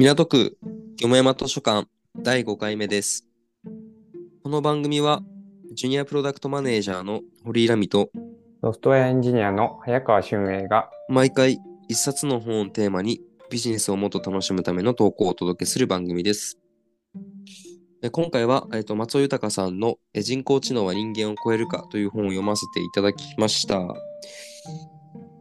[0.00, 0.56] 港区
[1.02, 1.86] よもやま図書館
[2.16, 3.26] 第5回目です。
[4.42, 5.20] この番組は、
[5.74, 8.10] ジュニアプロダクトマネージャーの堀井ラミと、
[8.62, 11.58] ソフトウェアエンジニアの早川俊英が毎回
[11.88, 13.20] 一冊の本をテーマに
[13.50, 16.58] ビジネスをもっと楽しむための投稿をお届けする番組です。
[18.02, 23.78] え今回は、えっと松尾豊さんのえ人工知能は人間を超えるかという本を読ませていただきました。
[23.80, 23.98] はい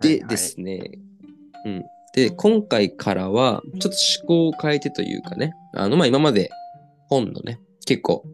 [0.02, 1.00] ではいですね、
[1.66, 1.84] うん。
[2.20, 6.50] で、今回からは、ちょっと思考を変えてというかね、あの、まあ、今まで
[7.08, 8.26] 本のね、結構、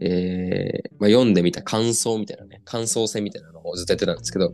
[0.00, 4.52] えーまあ、読んでみた感想みたいなね、感想戦みたいなのをずっとやってたんですけど、っ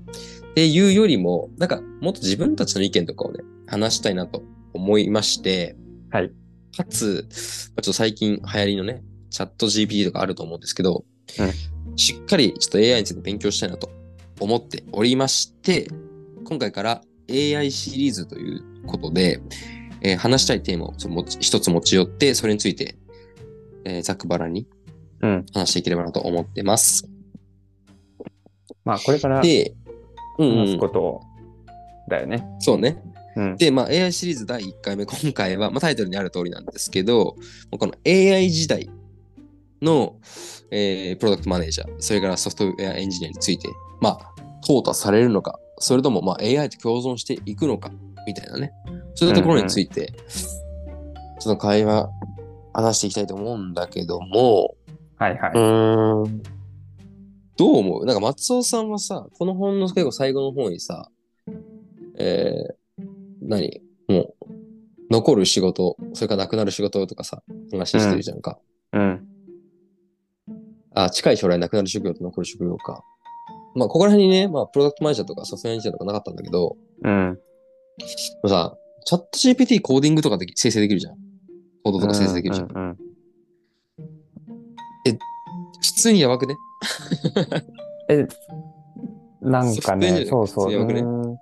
[0.54, 4.42] ていうよりも、なんか、もっと自分たちの意見とかをね、話したいなと
[4.74, 5.76] 思いまして、
[6.10, 6.30] はい。
[6.76, 7.28] かつ、
[7.74, 11.04] まあちょっと最近流行りのね、チャット GPT とかあると思うんですけど、
[11.96, 13.90] しっかりちょっと AI について勉強したいなと
[14.40, 15.88] 思っておりまして、
[16.44, 19.40] 今回から AI シリーズということで、
[20.02, 20.94] えー話したいテーマを
[21.40, 22.96] 一つ持ち寄って、それについて、
[23.84, 24.66] えーざっくばらんに
[25.20, 25.46] うん。
[25.54, 27.08] 話していければなと思ってます。
[28.84, 29.74] まあ、これから話で、
[30.38, 31.20] うん、うんすこ、と
[32.08, 32.44] だよね。
[32.58, 33.00] そうね。
[33.36, 33.56] うん。
[33.56, 37.36] で、まあ、AI シリーズ第1回目、今回は、まあ、タイトルにある通りなんですけど、
[37.70, 38.90] この AI 時代
[39.80, 40.16] の、
[40.70, 43.68] えープロダクトマネージャー、それからソフトウェアエンジニアについて、
[44.00, 44.34] まあ、
[44.66, 47.90] 淘汰されるのか、それとも、まあ、AI と共存していくのか、
[48.26, 48.72] みたいなね。
[49.14, 50.12] そういったところについて、
[51.40, 52.10] ちょっと会話、
[52.72, 54.74] 話していきたいと思うんだけども、
[55.16, 55.60] はいはうい。
[55.60, 56.42] ーん。
[57.56, 58.06] どう思う？
[58.06, 61.10] なんか松尾さんはさ、この本の結構最後の方にさ、
[62.18, 63.04] えー、
[63.42, 63.82] 何？
[64.08, 64.46] もう、
[65.10, 68.58] 残る仕事、それからなくなる仕事とかさ、話してるじゃんか。
[68.92, 69.28] うん。
[70.94, 73.04] あ、近い将来なくなる職業と残る職業か。
[73.74, 77.38] まあ、ここら辺にね、まあ、プロダクトマネージャーとかソフトエンジニアとかなかったんだけど、うん。
[78.48, 81.14] さ、チャット GPT コーディングとかでき生成できるじゃん。
[81.84, 82.68] コードとか生成できるじゃん。
[82.70, 82.98] うんうん
[85.82, 86.56] 普通にやばくね？
[88.08, 88.26] え、
[89.40, 90.70] なんかね、そうそう。
[90.70, 91.00] 強くね？
[91.00, 91.36] うん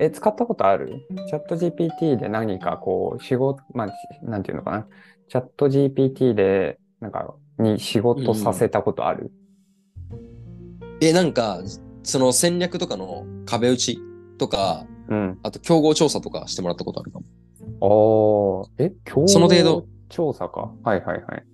[0.00, 1.06] え、使ったことある？
[1.28, 4.86] チャット GPT で何かこう、仕事、まあ、しなんていうのかな？
[5.28, 9.30] チャット GPT で、なんか、に仕事させたことある、
[11.00, 11.60] え、なんか、
[12.02, 13.98] その戦略とかの壁打ち
[14.38, 17.26] とか、うん、あと競合調査とかしてもらったことあるかも。
[17.80, 20.72] おー、え、競その程度合調査か？
[20.82, 21.44] はいはいはい。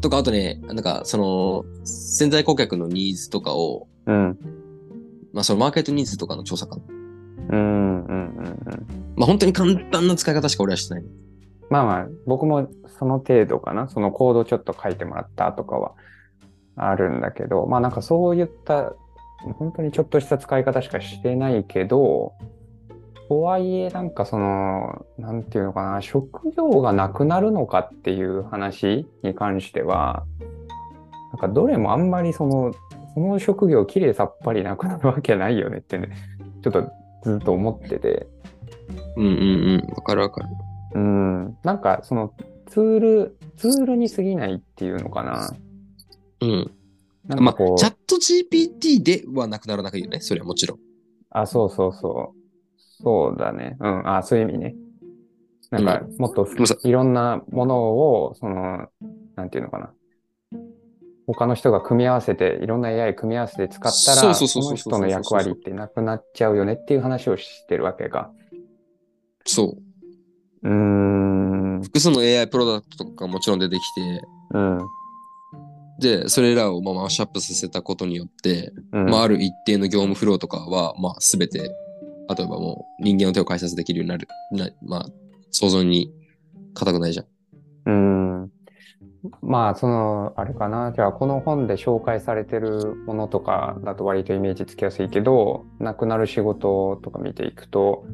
[0.00, 4.38] とか、あとね、なんか、その、潜在顧客のニーズとかを、うん。
[5.32, 6.82] まあ、そのマーケットニーズとかの調査かな。
[7.50, 9.14] うん、うん、うん、うん。
[9.16, 11.04] まあ、本当に簡単な使い方しか俺はしてない。
[11.70, 12.68] まあまあ、僕も
[12.98, 13.88] その程度かな。
[13.88, 15.92] そのコードちょっと書いてもらったとかは
[16.76, 18.94] あるんだけど、まあなんかそういった、
[19.58, 22.32] 本当にちょっとした使い方しかしてないけど、
[23.28, 30.24] とはいえなんかその、なんていうのかな、職業がなくなるのかっていう話に関しては、
[31.32, 32.74] なんかどれもあんまりその、
[33.14, 36.10] その職業きれいさっぱりなくなるわけないよねってね、
[36.62, 36.90] ちょっと
[37.22, 38.26] ずっと思ってて。
[39.16, 39.94] うんうんうん。
[39.94, 40.48] わかるわかる。
[40.94, 42.32] うん、なんかその
[42.66, 45.50] ツール、ツールに過ぎないっていうのかな。
[46.40, 46.70] うん。
[47.26, 50.20] まあ、なんかこう、チャット GPT ではなくならなくていいよね。
[50.20, 50.78] それはもちろん。
[51.30, 52.43] あ、そうそうそう。
[53.02, 53.76] そうだね。
[53.80, 54.74] うん、あ、そういう意味ね。
[55.70, 56.46] なんか、もっと
[56.84, 58.88] いろんなものを、その、
[59.36, 59.92] なんていうのかな。
[61.26, 68.30] 他の人が組み合わせて、いろんな AI 組み合わせて使ったら、その人の役割ってなくなっちゃうよねっていう話をしてるわけか。
[69.46, 69.76] そ
[70.62, 70.68] う。
[70.68, 71.82] うーん。
[71.82, 74.22] 複数の AI プロダクトとかもちろん出てきて、
[74.52, 74.78] うん。
[75.98, 79.06] で、それらをまあマッシュアップさせたことによって、うん。
[79.06, 81.70] まあ、ある一定の業務フローとかは、まあ、すべて、
[82.28, 84.28] 例えばもう人間の手を介さできるようになる。
[84.50, 85.06] なまあ、
[85.50, 86.12] 想像に
[86.74, 87.26] 固くないじゃん。
[87.86, 88.50] うん。
[89.40, 90.92] まあ、その、あれかな。
[90.94, 98.04] じゃあ、この本で紹介されてるものとかだと割とイメージつきやすいけど、なくなる仕事とか見ていくと、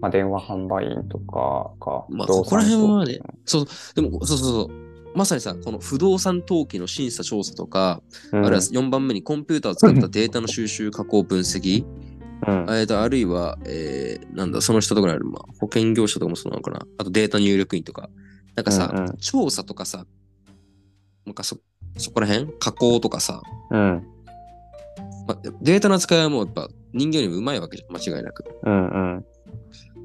[0.00, 4.88] まあ、電話販売員とかか、まあそこら産辺はねそう、でも、そうそうそう。
[5.14, 11.84] まさにさ、この不動産登記の審査調査とか、うんあるいは4番目にコンピューターを使ったデータの収集、加工、分析、
[12.46, 16.86] うんえーとあるいは、えーなんだ、その人とかにある、まあ、保険業者とかもそうなのかな。
[16.98, 18.08] あとデータ入力員とか。
[18.54, 20.04] なんかさ、うんうん調査とかさ、
[21.24, 21.58] なんかそ、
[21.96, 22.52] そこら辺？
[22.58, 23.40] 加工とかさ、
[23.70, 24.06] うん。
[25.28, 28.44] まあ、データの扱いはもうやっぱ人間よりもうまいわけじゃん、間違いなく。
[28.64, 29.24] うんうん。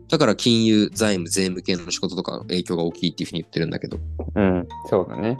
[0.09, 3.97] だから金融、財務、税務系の仕事とかの影響が大きいっていうふうに言ってるんだけど。
[4.35, 4.67] うん。
[4.89, 5.39] そうだね。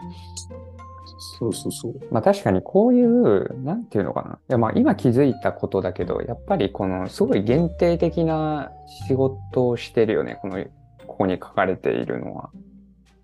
[1.39, 1.93] そうそうそう。
[2.11, 4.33] まあ確かにこういう、なんていうのかな。
[4.33, 8.71] いやまあ今気づいたことだけど、やっぱりこのすごい限定的な
[9.07, 10.37] 仕事をしてるよね。
[10.41, 10.63] この、
[11.07, 12.49] ここに書かれているのは。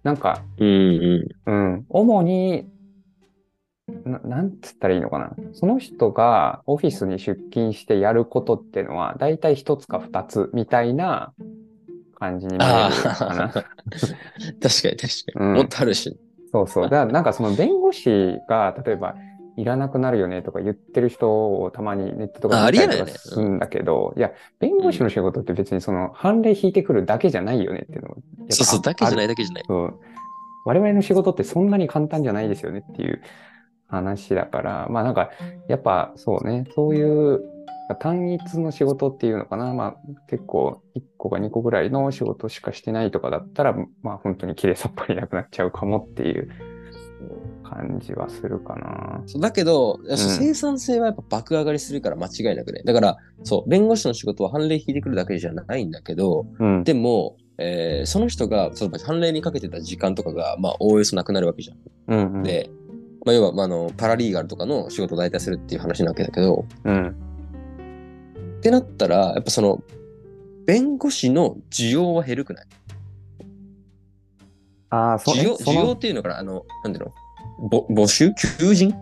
[0.03, 0.67] なんか、うん
[1.45, 1.53] うん。
[1.53, 2.69] うん、主に、
[4.05, 5.31] ななんつったらいいのかな。
[5.53, 11.33] その人がオフィスに出勤してやることっていうのは、だいたい一つか二つみたいな
[12.15, 13.49] 感じに見えあるかなあ。
[13.53, 13.67] 確かに
[14.61, 14.71] 確
[15.33, 15.45] かに。
[15.45, 16.17] うんもっとあるし。
[16.51, 16.83] そうそう。
[16.89, 19.15] だからなんかその弁護士が、例えば、
[19.57, 28.15] いらなくなるよねとか言ってる人をたまにネットとかあで見たりとかするんだけど、いや、弁護士の仕事って別にその判例引いてくるだけじゃないよねっていうの
[28.49, 29.63] そうそう、だけじゃないだけじゃない。
[29.67, 29.99] そう
[30.65, 33.21] 我々の仕事ってそんなに簡単じゃないですよねっていう
[33.87, 35.31] 話だから、まあなんか、
[35.67, 37.41] やっぱそうね、そういう
[37.95, 39.95] 単一の仕事っていうのかな、まあ
[40.27, 46.49] 結構1個か2個ぐらいの仕事しかしてないとかだったら、まあ本当に綺麗さっぱりなくなっちゃうかもっていう
[47.63, 49.21] 感じはするかな。
[49.25, 52.81] そうだけど、ん生産性はやっぱ爆上がりするから間違いなくね。
[52.83, 56.83] だから、そう、弁護士の仕事は判例引いてくるだけじゃないんだけど、うん。
[56.83, 62.15] でも、えーその人が、例えば判例にかけてた時間とかが、まあ、おおよそなくなるわけじゃん。
[62.15, 62.69] うんうん、で、
[63.25, 67.28] まあ、要は、まあ、あの、パラリーガルとかの仕事を代替するっていう話なわけだけど、うん。
[68.59, 69.81] ってなったら、やっぱその、
[70.65, 72.65] 弁護士の需要は減るくない？
[74.89, 76.39] ああ、そう需要、っていうのかな？
[76.39, 77.13] あの、なんていうの？
[77.69, 78.33] ぼ募集？
[78.33, 78.93] 求人？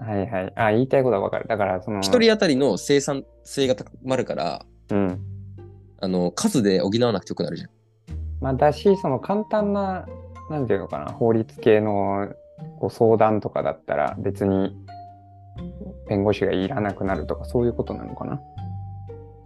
[0.00, 0.52] はいはい。
[0.54, 1.46] あ言いたいことはわかる。
[1.48, 5.20] だから、その、一人当たりの生産性が高まるから、うん。
[6.00, 7.70] あの、数で補わなくてよくなるじゃん。
[8.40, 10.06] まあ、だし、その簡単な、
[10.48, 12.32] なんていうのかな、法律系の
[12.78, 14.76] ご相談とかだったら、別に
[16.08, 18.40] 弁護士がいらなくなるとか、そういうことなのかな？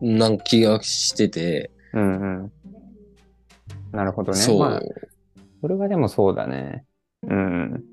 [0.03, 2.53] なんか気がしてて、うんうん。
[3.93, 4.39] なるほどね。
[4.39, 4.59] そう。
[4.59, 4.83] まあ、
[5.61, 6.85] それはでもそうだね。
[7.23, 7.85] うん。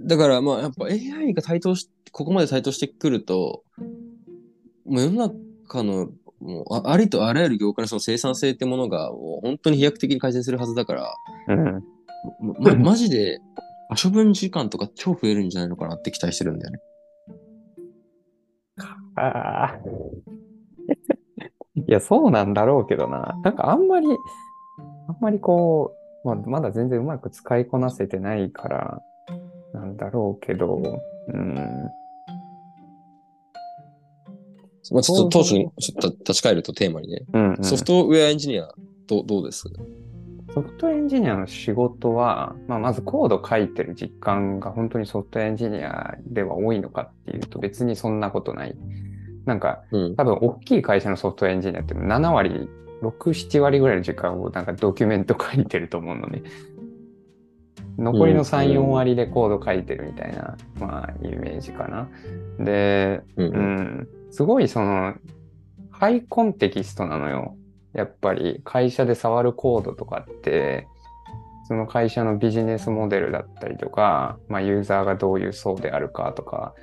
[0.00, 3.64] だからまあやっぱ AI が台頭し、ここまで台頭してくると、
[4.86, 5.34] もう世の
[5.66, 6.08] 中の
[6.40, 11.14] もうあありとあらゆる業界のその生産性ってものがもう本当に飛躍的に改善するはずだから、
[11.48, 11.84] うん。
[12.40, 13.40] ま、まマジで
[14.02, 16.78] 処分時間とか超増えるんじゃないのかなって期待してるんだよね。
[19.16, 19.78] ああ。
[21.74, 23.38] いや、そうなんだろうけどな。
[23.44, 24.06] なんかあんまり、
[25.08, 25.94] あんまりこ
[26.24, 29.02] う、まあ、まだ全然うまく使いこなせてないから、
[29.74, 31.54] なんだろうけど、うん。
[34.92, 37.64] まあ、ちょっと当初にちょっと立ち返るとテーマにね、うん、うん。
[37.64, 38.68] ソフトウェアエンジニア
[39.06, 39.64] どうどうです？
[40.54, 48.74] ソフトエンジニアの仕事は、まあ、まずコード書いてる実感が本当にソフトエンジニアでは多いのかっていうと別にそんなことない。
[49.46, 50.16] なんかうん。
[50.16, 52.68] 多分大きい会社のソフトエンジニアって7割、
[53.02, 56.42] 6、7割ぐらいの時間をなんかドキュメント書いてると思うのね。
[57.98, 62.08] 残りの3、4割でコード書いてるみたいな、まあイメージかな。
[62.58, 63.60] で、うんう。
[63.60, 65.14] ん、すごいその、
[65.90, 67.56] ハイコンテキストなのよ。
[67.94, 70.86] やっぱり会社で触るコードとかって、
[71.66, 76.74] その会社のビジネスモデルだったりとか、まあ、ユーザーがどういう層であるかとか、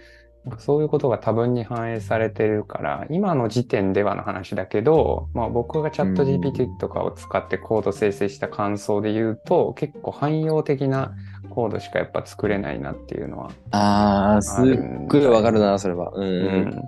[0.58, 11.14] そういうことが多分に反映されてるから、今の時点ではの話だけど、まあ、僕がチャット GPT とかを使ってコード生成した感想で言うと、結構汎用的な
[11.50, 16.12] コードしかやっぱ作れないなっていうのはああ、すっごいわかるな、それは。
[16.14, 16.24] うん。
[16.24, 16.84] うん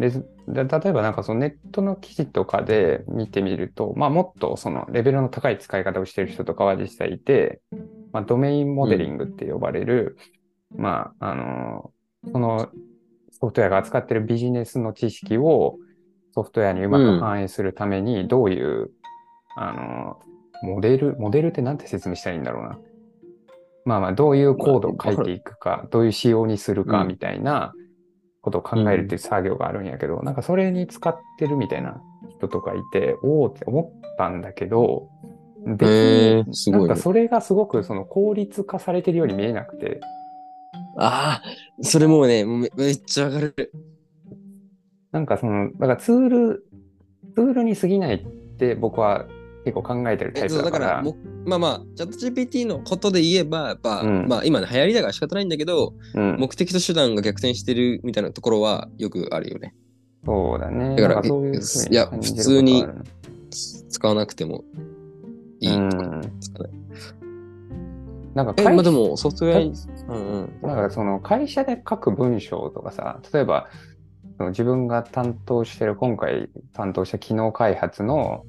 [0.00, 0.10] で
[0.48, 7.60] で例えばなんかそのネットの記事とかで見てみると、まあ、もっとそのレベルの高い使い方をしている人とかは実際いて、
[8.10, 10.16] まあ、ドメインモデリングって呼ばれる、
[10.74, 11.92] まあ、あの、
[12.32, 12.70] その
[13.40, 15.78] ソフトウェアが扱っているビジネスの知識を
[16.32, 18.90] ソフトウェアにうまく反映するためにどういう、
[19.56, 20.20] あの、
[20.62, 22.78] モデル、モデルってなんて説明したらいいんだろうな。
[23.84, 27.08] まあまあ、どういうコードを書いていくか、どういう仕様にするかうん。
[27.08, 27.72] みたいな
[28.42, 32.00] ことを考えるっていう作業があるんやけど、なんかそれに使ってるみたいな
[32.36, 35.08] 人とかいて、おおって思ったんだけど、
[35.66, 36.88] 別へにーすごいね。
[36.88, 40.00] なんかそれがすごくその効率化されてるように見えなくて、
[40.96, 41.42] ああ、
[41.82, 43.72] それもうね、めめっちゃ上がる。
[45.12, 46.64] なんかその、だからツール、
[47.34, 48.26] ツールに過ぎないっ
[48.58, 49.26] て僕は
[49.64, 51.04] 結構考えてるタイプえそうだだか、から
[51.44, 59.74] まあまあ、チャット GPT のことで言えば、やっぱ、うんまあ今ね、流行りだから仕方ないんだけど、うん、目的と手段が逆転してるみたいなところはよくあるよね。
[60.24, 60.96] そうだね。
[60.96, 61.60] だからそういう
[61.90, 62.86] いや普通に
[63.88, 64.64] 使わなくても
[65.60, 66.70] いいとかうんですかね。
[68.34, 69.72] なんかえ、会社まあでもソフトウェアに、
[70.08, 70.62] うんうん。
[70.62, 73.68] だからその会社で書く文章とかさ、例えば
[74.48, 78.44] 自分が担当してる、今回担当した機能開発の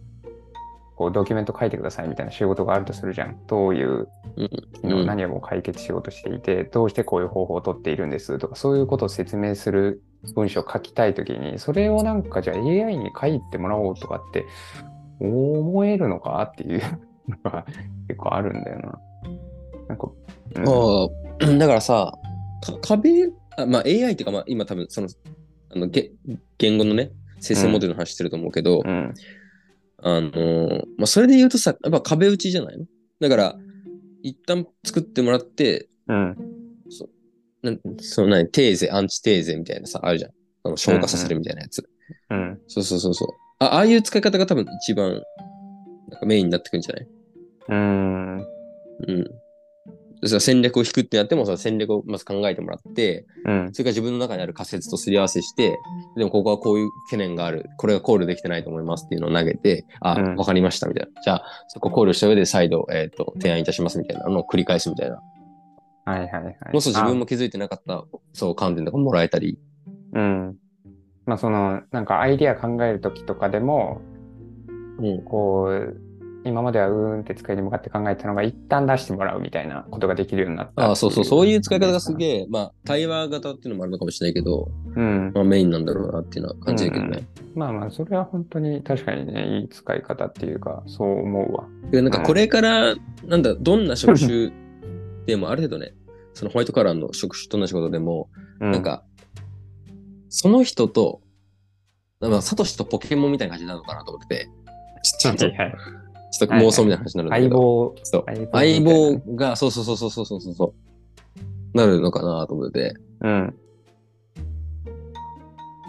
[0.96, 3.38] こうドキュメント書いてくださいみたいな仕事があるとするじゃん。
[3.48, 4.08] どういう
[4.84, 10.04] 何を解決しようとしていて、どうしてこういう方法を取っているんですとか、そういうことを説明する
[10.36, 14.46] 文章を書きたいときに、それをなんかじゃあ AI に書いてもらおうとかって
[15.20, 16.82] 思えるのかっていう。
[17.44, 17.66] のが
[18.08, 19.00] 結構あるんだよな。
[19.88, 20.08] なんか、
[20.56, 21.08] うんあ
[21.42, 22.14] あ、 だからさ、
[22.64, 25.08] か壁、あまあ AI っていうか、まあ今多分その、
[25.74, 26.12] あの、げ
[26.58, 29.14] 言語のね、生成モデルの話してると思うけど、うん。
[30.04, 32.86] あのーまあそれで言うとさ、やっぱ壁打ちじゃないの？
[33.20, 33.56] だから、
[34.24, 36.36] 一旦作ってもらって、うん。
[37.62, 40.32] なんその何、テーゼ、アンチテーゼみたいなさ、あるじゃん。
[40.64, 41.88] あの消化させるみたいなやつ。
[42.30, 42.60] うん。
[42.68, 43.28] そうそうそうそう。
[43.60, 45.22] あああいう使い方が多分一番
[46.10, 47.08] なんかメインになってくるんじゃない？
[47.70, 48.40] うん。
[48.40, 49.40] うん。
[50.24, 53.74] それ戦略を引くってなっても、その戦略をまず考えてもらって、うん。
[53.74, 55.80] それから自分の中にある仮説とすり合わせして、
[56.16, 61.22] でもここはこういう懸念がある、これが考慮できてないと思いますっていうのを投げて、あ、わ、うんかりましたみたいな。
[61.22, 65.20] じゃあ、そこ考慮した上で再度、えっ、と、提案いたしますみたいなのを繰り返すみたいな。
[66.06, 66.56] はいはいはい。
[66.74, 69.60] もし自分も気づいてなかった、そう、観点とかもらえたり。
[70.13, 70.58] あうん。
[71.25, 74.01] まあその、なんかアイディア考えるときとかでも、
[75.00, 75.24] うん。
[75.24, 76.11] こう、
[76.43, 80.91] 今まではうーんって机に向かって考えてたのが一旦出してもらうみたいなことができるようになった。
[80.91, 82.15] あそうそう、そういう使い方がすえ。
[82.15, 85.31] げえ、まあ、対話型っていうのもあるのかもしれないけど、うん。
[85.36, 87.27] まあ、メインなんだろうなっていうのは感じるけどね。
[87.53, 91.67] まあまあ、それは本当に確かにね、いい使い方っていうか、そう思うわ。
[91.91, 92.95] で、なんかこれから、
[93.25, 94.51] なんだ、どんな職種
[95.27, 95.93] でもある程度ね、
[96.33, 98.29] そのホワイトカラーの職種と同じことでも、
[98.60, 99.03] うなん、か、
[100.29, 101.21] その人と、
[102.19, 104.50] まあ、サトシとポケモンみたいな感じなのかなと思ってて、
[105.19, 106.00] ちょっと、はいはい
[106.32, 107.96] ちょっと妄想みたいな話になるんだけど。
[108.04, 108.52] 相棒。
[108.52, 110.74] 相棒が、そうそうそうそうそうそうそ
[111.74, 111.78] う。
[111.78, 112.96] なるのかなと思ってて。
[113.22, 113.56] うん。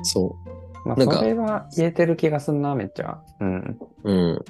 [0.03, 0.37] そ
[0.85, 0.89] う。
[0.89, 3.21] まあ、なんかそれは言えてる気がすんな、めっちゃ。
[3.41, 3.79] うん。
[4.05, 4.45] うん。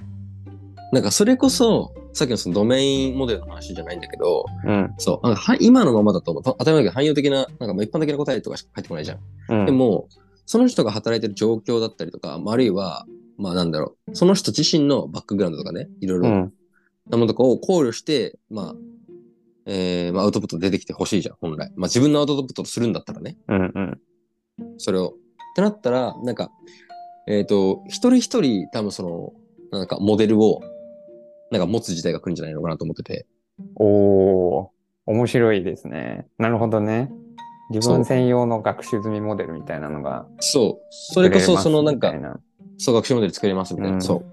[0.92, 9.18] なんかそれこそ、さっきのそのドメインモデルの話じゃないんだけど、うん、そうな今のままだと、当たり前だけど汎用的な、なんか一般的な答えとかしか入ってこないじゃん。
[9.48, 10.08] うん、でも、
[10.44, 13.06] その人が働いてる状況だったりとか、あるいは、
[13.38, 16.52] まあなんだろう、その人自身のバックグラウンドとかね、いろいうろん。
[17.10, 18.74] なものとかを考慮して、まあ、
[19.66, 21.72] えーまあアウトプット出てきてほしいじゃん、本来。
[21.76, 23.72] まあ自分のアウトプットをするんだったらね、うん。
[23.74, 24.00] うん。
[24.78, 25.14] それを。
[25.52, 26.50] ってなったら、なんか、
[27.26, 30.60] えっ、と、一人一人多分その、なんかモデルを、
[31.50, 33.26] なんか持つ時代が来るんじゃないのかなと思ってて。
[33.76, 34.68] おー、
[35.06, 36.26] 面白いですね。
[36.38, 37.10] なるほどね。
[37.70, 40.86] 自分専用の学習済みモデルみたいなのがそう。
[40.90, 42.12] それこそ、そのなんか
[42.78, 43.94] そう、学習モデル作れますみたいな。
[43.96, 44.24] うんそ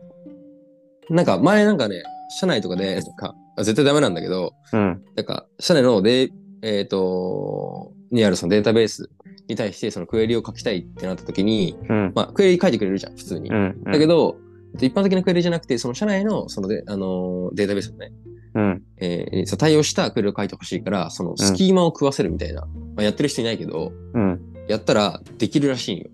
[1.09, 1.13] う。
[1.13, 2.03] なんか、前なんかね、
[2.39, 5.01] 社内とかで、なんか、あ絶対ダメなんだけど、うん。
[5.15, 6.29] なんか、社内ので、
[6.61, 9.09] えっ、と、にあるそのデータベース
[9.47, 12.11] に対して、そのクエリを書きたいってなった時に、うん。
[12.15, 13.49] まあ、クエリ書いてくれるじゃん、普通に。
[13.49, 13.83] うん。
[13.83, 14.37] だけど、
[14.75, 18.11] 一般的なクエリじゃなくて、その社内の、そので、あのーデータベースをね、
[18.53, 18.83] うん。
[18.97, 22.61] えーそう対応したクエリを書いてほしいから、そのスキーマを食わせるみたいな。
[22.61, 22.67] ま
[22.97, 24.39] あ、やってる人いないけど、うん。
[24.67, 26.09] やったらできるらしいんよ。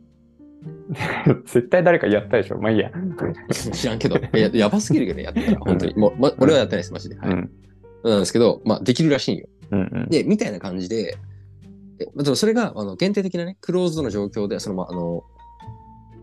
[1.45, 2.57] 絶対誰かやったでしょ。
[2.59, 2.91] まあいいや。
[3.51, 5.95] 知らんけど、ややばすぎるけどね、やったら、本当に。
[5.95, 7.17] もう、ま、俺はやってないです、マジで。
[7.17, 7.29] はい。
[7.31, 7.51] うん。
[8.03, 9.47] なんですけど、まあ、できるらしいんよ。
[9.71, 9.79] うん。
[9.79, 10.09] うん。
[10.09, 11.17] で、みたいな感じで、
[11.97, 15.23] でまあでもそれが、あの、限定的なね、クローズドの状況で、その、まあ、あの、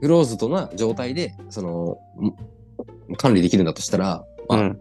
[0.01, 4.81] クローズドな状態で、その、ん管理できるんだとしたら、まあ、うん。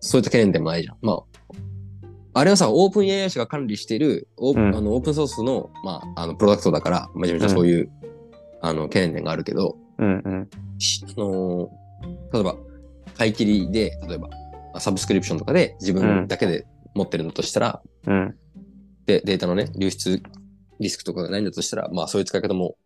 [0.00, 0.96] そういった懸念でもないじゃん。
[1.02, 7.90] まあ、あれはさ、オープン AI 社が管理しているオープン、うんあのオープンソースの、まあ、あの、プロダクトだから、めちゃめちゃそういう、
[8.60, 10.22] あの、懸念点があるけど、うん。
[10.24, 10.50] うん。
[10.78, 11.70] しあの
[12.32, 12.56] 例えば、
[13.16, 14.28] 買い切りで、例えば、
[14.74, 18.34] あサブスクリプションとかで自分だけで持ってるんだとしたら、うん。
[19.06, 20.22] で、データのね、流出
[20.80, 22.76] リスクとかがないんだとしたら、まあそういう使い方も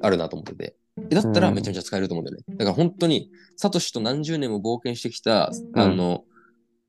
[0.00, 0.76] あるなと思ってて。
[1.08, 2.44] だったらうんめちゃめちゃ使えると思うんだよね。
[2.56, 6.24] だから本当に、サトシと何十年も冒険してきた、あの、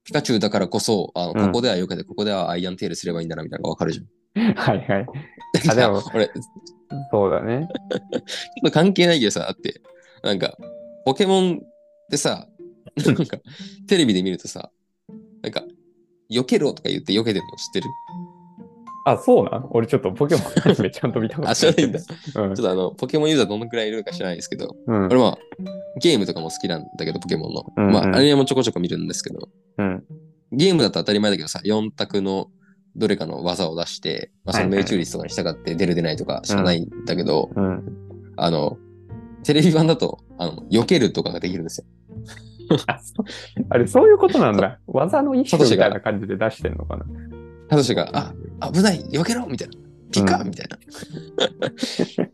[0.04, 4.54] ピカチュウだからこそ、あの、うんここではよけて、ここではアイアンテールすればいいんだな、みたいなのがわかるじゃん。
[4.56, 5.06] はいはい。
[5.70, 6.30] あでも俺、
[7.12, 7.68] そうだね。
[7.90, 9.82] っと関係ないけどさ、だって、
[10.24, 10.58] なんか、
[11.06, 12.48] ポケモンってさ、
[13.06, 13.38] なんか、
[13.88, 14.72] テレビで見るとさ、
[15.42, 15.64] なんか、
[16.30, 17.88] 避けろとか言って避けてるの知ってる？
[19.04, 22.00] あ、そうなん俺ちょっとポケモンアニメちゃんと見たことあ知らない んだ。
[22.36, 22.56] うん。
[22.56, 25.06] ちょっとあの、ポケモンユーザーどのくらいいるか知らないですけど、うん。
[25.08, 25.38] 俺まあ、
[26.00, 27.66] ゲームとかも好きなんだけど、ポケモンの。
[27.76, 27.94] うんうん。
[27.94, 30.04] まあ、アニメもちょこちょこ見るんですけど、うん。
[30.52, 32.50] ゲームだと当たり前だけどさ、4択の
[32.96, 37.84] どれかの技を出して、まあ、その命中率とかに従って出る出ないとか知らないんだけど、うん。
[38.38, 38.78] あの、
[39.44, 41.86] テレビ版だと、あの、避けるとかができるんですよ。
[43.70, 44.80] あれ、そういうことなんだ。
[44.88, 47.06] 技の一種みたいな感じで出してんのかな。
[47.70, 49.74] サトシが、あ、危ない避けろみたいな。
[50.12, 50.78] ピカうんみたいな。
[51.78, 52.26] ちょ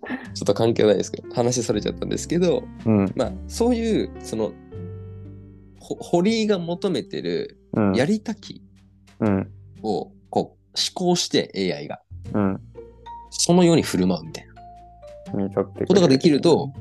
[0.43, 3.13] っと関係ないですけど、話されちゃったんですけど、うん。
[3.15, 4.51] まあ、そういう、その、
[5.79, 7.95] ほ堀井が求めてるうん。
[7.95, 8.63] やりたき
[9.19, 9.51] うん。
[9.83, 10.11] を、
[10.93, 12.01] 考して AI が、
[12.33, 12.61] うん。
[13.29, 14.47] そのように振る舞うみたい
[15.33, 16.71] なことができると、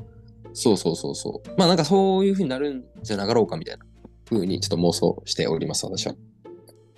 [0.53, 1.49] そうそうそうそう。
[1.57, 3.85] まあなんかそういうふうになるんじゃなかろうかみたいな。
[4.27, 6.15] ふうにちょっと妄想しております、私は。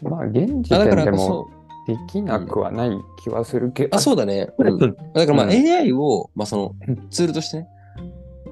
[0.01, 1.49] まあ、現時点でもそ、
[1.87, 2.91] できなくはない
[3.23, 3.95] 気はするけど。
[3.95, 4.49] あ、そうだね。
[4.57, 7.67] うんだからまあうん AI を、まあそのうんツールとしてね、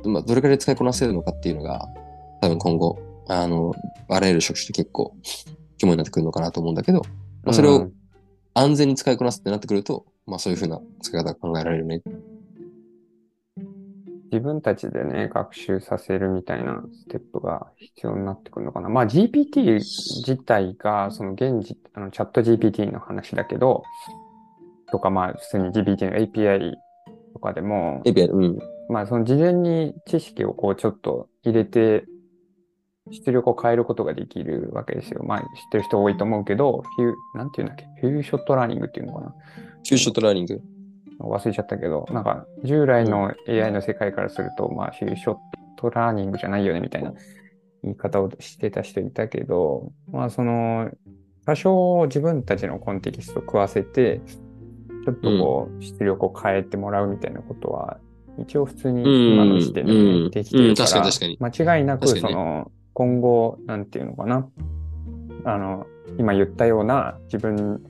[0.05, 1.87] まあどれくらい使いこなせるのかっていうのが、
[2.41, 3.73] 多分今後、あの、
[4.09, 5.15] あらゆる職種で結構
[5.77, 7.01] 肝になってくるのかなと思うんだけど、
[7.43, 7.93] まあそれをうん
[8.57, 12.01] 安全に使いこなすってなってくると、まあそういうふうな使い方が考えられるね。
[14.31, 18.89] 自分たちでね、学習させるみたいなステップが必要になってくるのかな。
[18.89, 23.83] まあ GPT 自体が、その現時、あのチャット GPT の話だけど、
[24.91, 26.73] とかまあ普通に GPT の API
[27.33, 28.59] とかでも、API、うん。
[28.89, 32.05] まあその事前に知識をこうちょっと入れて、
[33.11, 35.23] 出力を変えることができるわけですよ。
[35.23, 39.29] まあ知ってる人多いと思うけど、 few、なんていうんだっけ、 few-shot learning っていうのかな？
[39.29, 40.61] few-shot learning。
[41.19, 47.11] 忘れちゃったけど、なんか従来の AI の世界からすると、まあ、 few-shot learning じゃないよねみたいな
[47.81, 50.91] 言い方をしてた人いたけど、まあ、その、
[51.43, 54.21] 多少自分たちのコンテキストを食わせて、
[55.05, 57.97] ちょっとこう、出力を変えてもらうみたいなことは、
[58.37, 59.01] 一応普通に
[59.33, 60.75] 今の時点でできてるうん。
[60.75, 61.37] か、確からに確かに。
[61.39, 64.49] 間違いなく、その、今後、なんていうのかな、
[65.45, 65.85] あの、
[66.17, 67.83] 今言ったような自分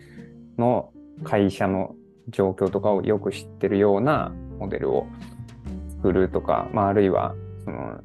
[0.57, 0.91] の
[1.23, 1.95] 会社の
[2.27, 5.07] 状況とかをよく知ってるようなモデルを
[5.95, 8.01] 作るとか、まあ、あるいは、その、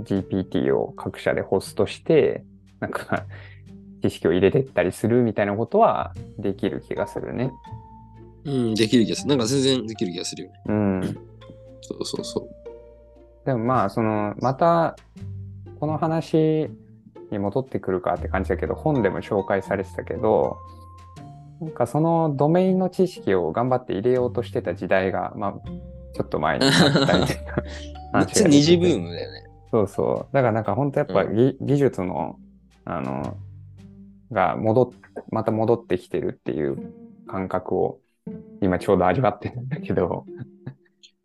[0.00, 2.42] GPT を各社でホストして、
[2.80, 3.26] なんか、
[4.00, 7.50] 知識を入れてったりするみたいなことはできる気がするね。
[8.46, 9.28] うん、できる気がする。
[9.28, 10.56] なんか全然できる気がするよね。
[10.68, 11.02] うん。
[11.82, 12.48] そうそうそう。
[13.44, 14.96] でもまあ、その、また、
[15.78, 16.68] この話
[17.30, 20.56] に戻ってくるかって感じだけど、本でも紹介されてたけど、
[21.60, 25.54] なんかそのドメインの知識を頑張って入れようとしてた時代が、まあ、
[26.14, 29.44] ちょっと前にあったみたいなめ っ話ちゃが出てて二次ブームだよね。
[29.70, 30.34] そうそう。
[30.34, 32.38] だからなんか本当やっぱう技,、技術の、
[32.84, 33.36] あの、
[34.32, 34.88] が戻っ、
[35.30, 36.92] また戻ってきてるっていう
[37.26, 38.00] 感覚を
[38.60, 40.24] 今ちょうど味わってるんだけど、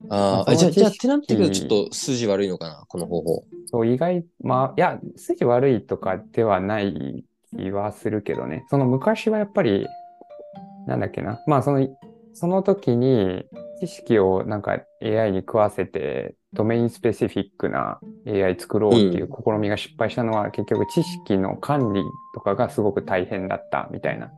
[0.09, 3.45] あーあ、じゃあ、じゃあ、ってなってくるとちょっと筋悪いのかな、この方法。
[3.67, 8.65] そう意外、まあ、いや、筋悪いとかではない気はするけどね。
[8.69, 9.87] その昔はやっぱり、
[10.87, 11.41] なんだっけな。
[11.47, 11.87] まあその、
[12.33, 13.45] その時に
[13.79, 24.31] 知識をなんか AI に食わせて、ドメインスペシフィックな AI 作ろうっていう試みが失敗したのは、結局知識の管理とかがすごく大変だったみたいな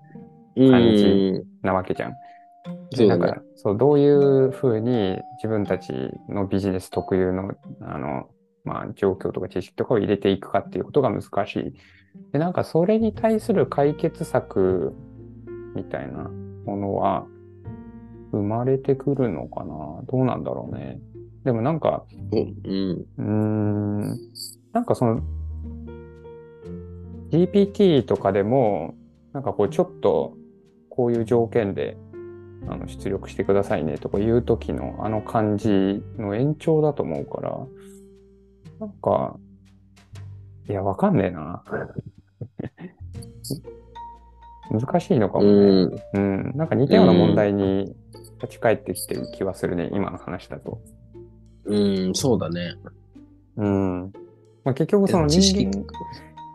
[0.56, 2.14] 感じなわけじゃん。
[2.66, 5.94] そうだねでなんかそうどういうふうに自分たち
[6.30, 8.30] のビジネス特有のあの、
[8.64, 11.74] まあ、状況とか知識とかを入れていくかっていうことが難しい。
[12.32, 14.94] で、なんかそれに対する解決策
[15.76, 16.30] みたいな
[16.66, 17.26] ものは
[18.32, 20.02] 生まれてくるのかな？
[20.06, 21.00] どうなんだろうね。
[21.44, 23.06] でもなんか、うん。
[23.18, 24.00] うーん、
[24.72, 25.22] なんかその
[27.32, 28.94] GPT とかでも、
[29.34, 30.38] なんかこうちょっと
[30.90, 31.98] こういう条件で
[32.68, 37.60] あの出力してくださいねとかいう時のあの感じの延長だと思うから、
[38.80, 39.38] なんか、
[40.70, 41.64] いや、わかんねえな。
[44.72, 45.50] 難しいのかもね。
[45.50, 46.02] うん。
[46.14, 46.52] うん。
[46.56, 47.96] なんか似たような問題に
[48.42, 50.82] 立ち返ってきてる気はするね、今の話だと。
[51.66, 52.76] うん、そうだね。
[53.58, 54.14] うん。
[54.64, 55.86] まあ、結局その人間、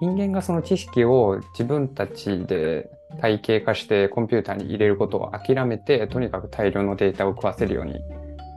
[0.00, 2.90] 人間がその知識を自分たちで
[3.20, 8.00] 体系化してコンピューターに入れることを諦めて、とにかく大量のデータを食わせるように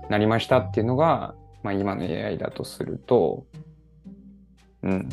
[0.10, 3.46] なりましたっていうのが、まあ今の AI だとすると、
[4.84, 5.10] うん。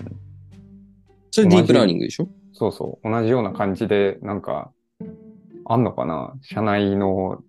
[1.31, 2.29] それディープラーニングでしょ？
[2.53, 3.11] そうそう。
[3.11, 4.73] 同じような感じで、なんか、
[5.67, 6.35] あんのかな？
[6.43, 7.43] 社内の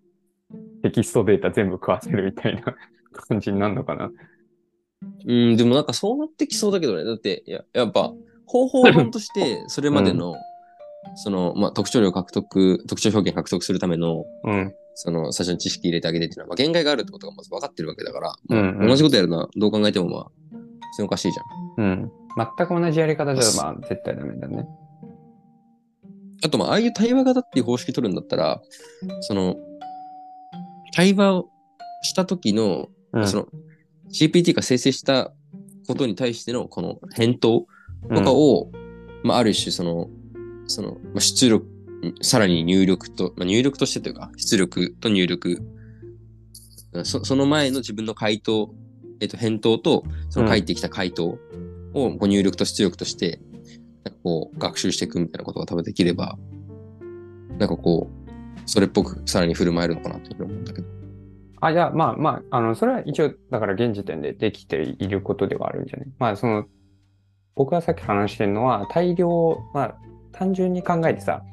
[0.84, 2.76] テキストデータ全部食わせるみたいな
[3.28, 4.12] 感じになるのかな？
[5.26, 7.06] うん、でもなんかそうなってきそうだけどね。
[7.06, 8.14] だって、ややっぱ、
[8.46, 10.36] 方法論として、それまでの、
[11.16, 14.74] その、まあ、特徴量獲得、特徴表現獲得するための、うん。
[14.96, 21.86] その、最初に知識入れてあげてっていうのは、まあ、限界があるってことがまず分かってるわけだから、うんうん同じことやるのはどう考えてもまあ、普通におかしいじゃん。
[21.86, 22.12] うん。
[22.58, 24.66] 全く同じやり方じゃ、まあ、絶対ダメだね。
[26.44, 28.62] あと、まあ、ああいう対話型っていう方式取るんだったら、
[29.22, 29.56] その、
[30.94, 31.50] 対話を
[32.04, 33.28] した時の、うん。
[33.28, 33.48] その、
[34.12, 35.32] GPT が生成した
[35.88, 37.66] ことに対してのこの返答
[38.14, 38.72] とかを、
[39.24, 40.10] まあ、ある種その、
[40.70, 41.66] その、まあ、出力、
[42.22, 45.62] さらに入力と、まあ、入力としてというか、出力と入力、
[47.04, 48.74] そその前の自分の回答、
[49.20, 51.38] えっと、返答と、その返ってきた回答を
[51.94, 53.42] こう入力と出力として、
[54.04, 56.38] なんかこう、学習していくみたいなことが多分できれば、
[57.58, 58.30] なんかこう、
[58.66, 60.88] それっぽくさらに振る舞えるのかなというふうに思うんだけど。
[61.62, 66.08] あ、いや、まあまあ、あの、それは一応、だから現時点でできていることではあるんじゃない？
[66.18, 66.66] まあ、その、
[67.56, 69.98] 僕がさっき話してるのは、大量、まあ、
[70.32, 71.44] 単純に考えてさ、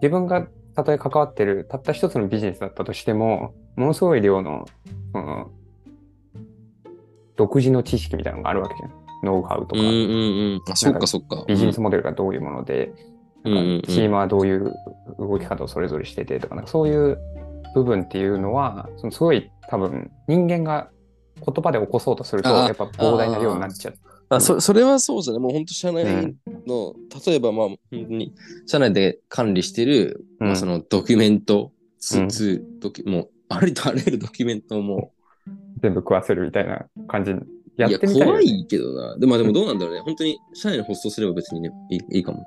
[0.00, 4.66] 自分がたとえ関わってる、たった一つのビジネスだったとしても、ものすごい量の、
[5.12, 5.50] その、
[7.36, 8.90] 独自の知識みたいなのがあるわけじゃん。
[9.24, 10.60] ノウハウとか、うんうんうん。
[10.68, 11.44] あ、そっかそっか。
[11.46, 12.92] ビジネスモデルがどういうもので、
[13.44, 14.72] うんうんうんチームはどういう
[15.18, 17.18] 動き方をそれぞれしててとか、なんかそういう
[17.74, 20.90] 部分っていうのは、そのすごい多分人間が
[21.44, 23.94] 言葉で起こそうとすると、あやっぱ膨大な量になっちゃう。
[24.36, 25.38] あそそれはそうじゃね。
[25.38, 26.94] もう本当社内うんの、
[27.26, 28.34] 例えばまあ、本当に
[28.66, 35.12] 社内で管理してる、うんまあ、そのドキュメント、ツうんツドキュもうありとあらゆるドキュメントをも
[35.82, 37.32] 全部食わせるみたいな感じ
[37.76, 39.18] やってみたい怖いけどな。
[39.18, 40.00] でもまあでもどうなんだろうね。
[40.00, 42.44] 本当に社内にホストすれば別にね、いいいいかも。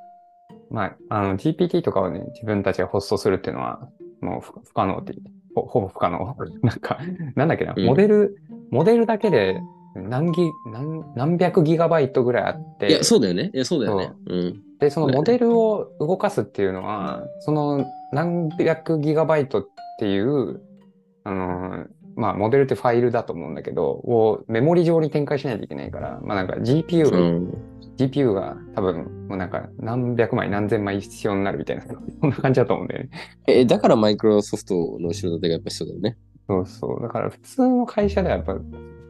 [0.69, 3.87] まあ、あの GPT とかをね、自分たちがホストするっていうのは、
[4.21, 5.13] もう不不可能って
[5.53, 6.35] ほ、ほぼ不可能。
[6.61, 6.99] なんか、
[7.35, 8.37] なんだっけな、うんモデル、
[8.71, 9.59] モデルだけで
[9.95, 13.51] 何ギ何何百ギガバイトぐらいあって、いや、そうだよね。
[13.53, 14.11] いや、そうだよね。
[14.27, 14.61] うん。
[14.79, 19.67] で、そのモデルを動かすっていうのは、その何百ギガバイトっ
[19.99, 20.61] ていう、
[21.23, 27.53] あの、まあ、モデルってファイルだと思うんだけど、をメモリ上に展開しないといけないから、まあなんか GPU、うん、
[27.97, 31.83] GPU が多分、もうなんか何百枚何千枚必要になるみたいな、
[32.21, 33.09] そんな感じだと思うんだよね。
[33.47, 36.17] え、だからマイクロソフトの後ろ盾がやっぱ必要だよね。
[36.47, 37.01] そうそう。
[37.01, 38.55] だから普通の会社ではやっぱ、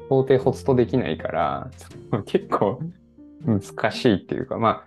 [0.09, 1.71] 到底ホストできないから、
[2.25, 2.79] 結構
[3.45, 4.83] 難しいっていうか、まあ、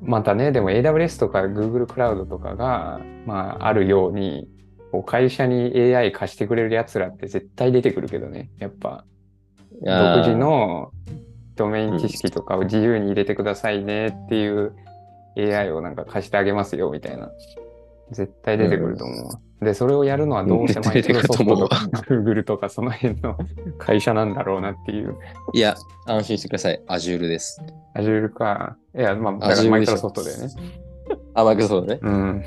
[0.00, 4.48] またね、でも AWS とか Google クラウドとかが、まあ、あるように、
[4.90, 8.50] こう会社に AI 貸してくれる奴らって絶対出てくるけどね。
[8.58, 9.04] やっぱ、
[9.80, 10.90] 独自の
[11.56, 14.74] ドメイン知識とかを自由に入れてくださいねっていう
[15.36, 17.30] AI をなんか貸してあげますよみたいな。
[18.10, 19.40] 絶対出てくると思うわ。
[19.62, 21.76] で、それをやるのはどうしてマイクロソフトとか
[22.08, 23.38] Google とかその辺の
[23.78, 25.16] 会社なんだろうなっていう。
[25.52, 26.82] いや、安心してください。
[26.88, 27.62] Azure です。
[27.94, 28.76] Azure か。
[28.96, 30.48] いや、まあ、だから Azure マイクロソフトでね。
[31.34, 32.00] あ、マイクロソフトね。
[32.02, 32.44] うん。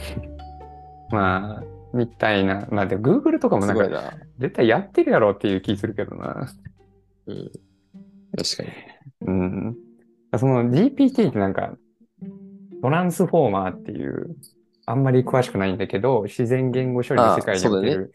[1.11, 2.67] まあ、みたいな。
[2.69, 4.13] まあ、で、Google とかもなんか。
[4.39, 6.51] 絶対やってるやろっていう気するけどな。
[7.27, 7.51] うん。
[8.37, 8.69] 確かに。
[9.21, 9.75] うん。
[10.37, 11.77] その GPT ってなんか、
[12.81, 14.35] トランスフォーマーっていう、
[14.85, 18.11] あんまり詳しくないんだけど、自然言語処理の世界における、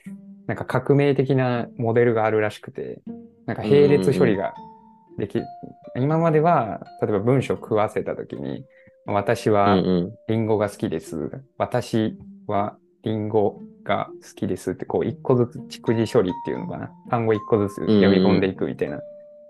[0.46, 3.00] なんか革命的なモデルがあるらしくて、
[3.46, 4.54] なんか並列処理が
[5.18, 5.40] でき、
[5.96, 8.64] 今までは、例えば文章を食わせたときに、
[9.06, 10.12] 私うんはうん。
[10.28, 11.30] リンゴが好きです。
[11.59, 16.90] 私はリンゴが好きですって、こう、一個ずつ蓄字処理っていうのかな。
[17.09, 19.00] 単語一個ずつ読み込んでいくみたいな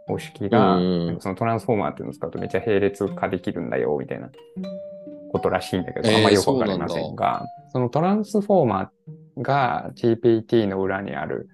[0.07, 4.31] 方式が、うんうんそのトランスフォーマーっていうのを使うとめっちゃ並列化できるんだよ、みたいな
[5.31, 11.49] ことらしいんだけど、えーあんまりよくわかりませんが、そのトランスフォーマーが GPT の裏にある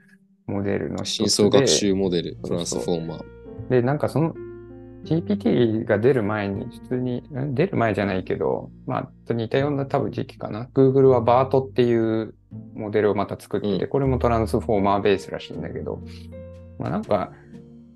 [0.47, 3.69] モデルの一つで深層学習モデル、トランスフォーマー。
[3.71, 4.35] で、なんかその
[5.05, 7.55] GPT が出る前に、普通に、ん？
[7.55, 10.69] 出る前じゃないけど、まあ、と似たような多分時期かな。
[10.75, 12.35] Google は BART っていう
[12.75, 16.03] モデルをまた作ってて、うんこれもトランスフォーマーベースらしいんだけど、
[16.79, 17.33] まあなんか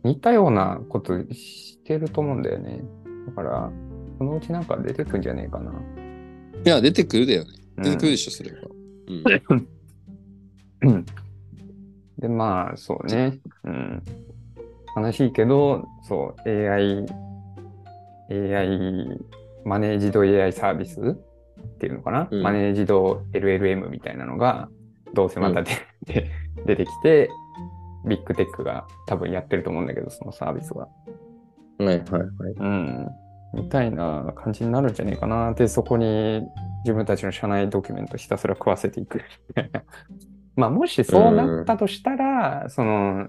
[0.04, 2.80] 似たようなことしてると思うんだよね。
[3.26, 3.72] だから、
[4.20, 5.72] そのうちなんか出てくんじゃねえかな。
[5.72, 7.50] いや、出てくるだよね。
[7.78, 8.58] うん出てくるでしょ、それは。
[10.82, 10.92] うん。
[10.92, 11.06] うん
[12.18, 13.38] で、まあ、そうね。
[13.64, 14.02] うん。
[14.94, 17.06] 悲しいけど、そう、AI、
[18.30, 19.18] AI、
[19.64, 24.68] マネージド AI サービスっていうのかな、うんマネージド LLM みたいなのが、
[25.14, 25.70] どうせまたで、
[26.04, 26.30] で
[26.66, 27.30] 出てきて、
[28.06, 30.88] ビッグテックが多分やってると思うんだけど、そのサービスは。
[31.78, 32.02] はいはいはい。
[32.58, 33.08] うん。
[33.52, 35.52] みたいな感じになるんじゃねえかな。
[35.52, 36.42] で、そこに
[36.84, 39.22] 自分たちの社内ドキュメントひたすら食わせていく。
[40.56, 43.28] まあ、もしそうなったとしたら、その、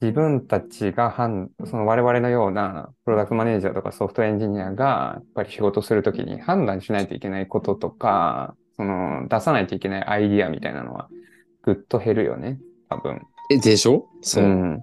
[0.00, 11.08] 自分たちが判、その我々のようなプロダクトマネージャーとかソフトエンジニアが、やっぱり仕事するときに判断しないといけないこととか、その、出さないといけないアイディアみたいなのは、
[11.62, 13.22] ぐっと減るよね、多分。
[13.50, 14.08] え、でしょ？
[14.22, 14.44] そう。
[14.44, 14.82] ん。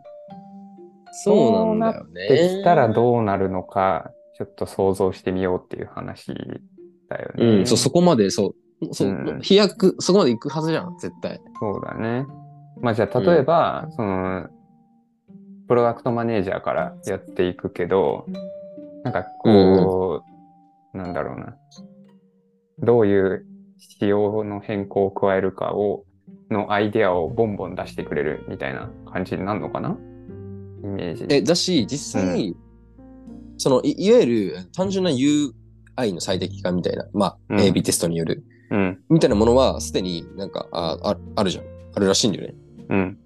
[1.12, 2.28] そうなんだよね。
[2.28, 6.34] できたらどうなるのか、ちょっと想像してみようっていう話
[7.10, 7.46] だよね。
[7.46, 11.40] うん、そう、そこまで、そう、そう、うん飛躍、そこまで行くはずじゃん、絶対。
[11.60, 12.26] そうだね。
[12.82, 14.48] まあじゃあ例えば、その、
[15.68, 18.26] プロダクトマネージャーからやっていくけど、
[19.04, 20.24] なんかこ
[20.94, 21.56] う、なんだろうな。
[22.80, 23.46] どういう
[23.78, 26.06] 仕様の変更を加えるかを、
[26.50, 29.98] のアイデアをボンボン出してくれるみたいな感じになるのかな？
[30.84, 31.26] イメージ。
[31.30, 32.56] え、だし、実際、
[33.58, 35.54] そのい、いわゆる単純な UI
[36.14, 37.60] の最適化みたいな、まあ、うん。
[37.60, 41.66] AB テストによる、うん、みたいなものは、すでになんか、あああるじゃん。
[41.96, 42.56] あるらしいんだよね。
[42.90, 43.18] うん、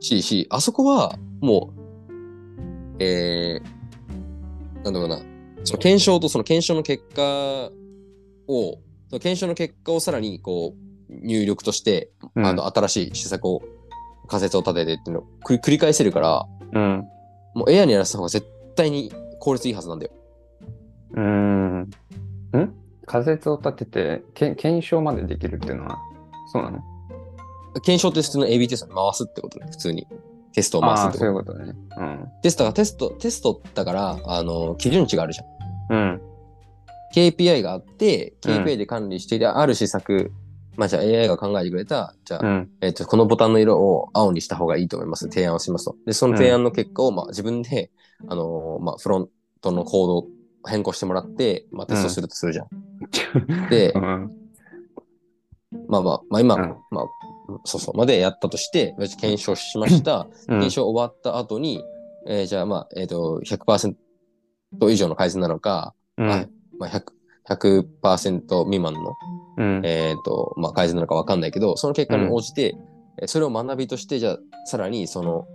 [0.00, 5.18] し、し、あそこは、もう、えー、なんだろうな、
[5.64, 7.70] その検証とその検証の結果
[8.48, 10.82] を、その検証の結果をさらにこう
[11.26, 12.46] 入力として、うん。
[12.46, 13.62] あの新しい施策を
[14.32, 17.04] 仮説を立ててっていうのを繰り返せるから、うん。
[17.54, 20.12] もう AI にやらせた方が絶対に効率いいはずなんだよ。
[21.12, 21.80] うーん。
[21.82, 21.90] ん？
[23.04, 25.98] 仮説を立ててけ、検証までできるっていうのは、
[26.52, 26.80] そうなの？
[27.84, 30.06] 検証って普通の AB テストに回すってことね、普通に。
[30.54, 31.18] テストを回すああてこと。
[31.18, 31.74] そういうことね。
[31.98, 32.28] うん。
[32.42, 35.96] テストがテスト、テストだから、あの、基準値があるじゃん。
[35.96, 36.20] うん。
[37.14, 40.32] KPI があって、うん KPI で管理してある施策、
[40.76, 42.70] まあじゃあ AI が考えてくれた、じゃあ、うん。
[42.80, 45.28] えっ、と、このボタンの色を青にした方がいいと思います。
[45.28, 45.96] 提案をしますと。
[46.06, 47.90] で、その提案の結果を、まあ自分で、
[48.28, 49.28] あのーまあフロン
[49.60, 50.26] トのコードを
[50.66, 52.68] 変更してもらって、まあテストするとするじゃん。
[53.68, 54.30] でう、ん。
[55.88, 57.06] まあまあ、まあ今、うんまあ、
[57.64, 60.26] そうそう、までやったとして、検証しました。
[60.48, 61.82] うん検証終わった後に、
[62.26, 63.94] えーじゃあまあ、えっ、と、100%
[64.88, 67.02] 以上の改善なのか、うんはいまあ、100%,
[67.48, 69.16] 100%未満の、
[69.58, 69.82] うん。
[69.84, 72.92] えっ、と、まあ、改善なのかわかんないけど、その結果に応じて、えー
[73.26, 75.46] それを学びとして、じゃあ、さらに、その、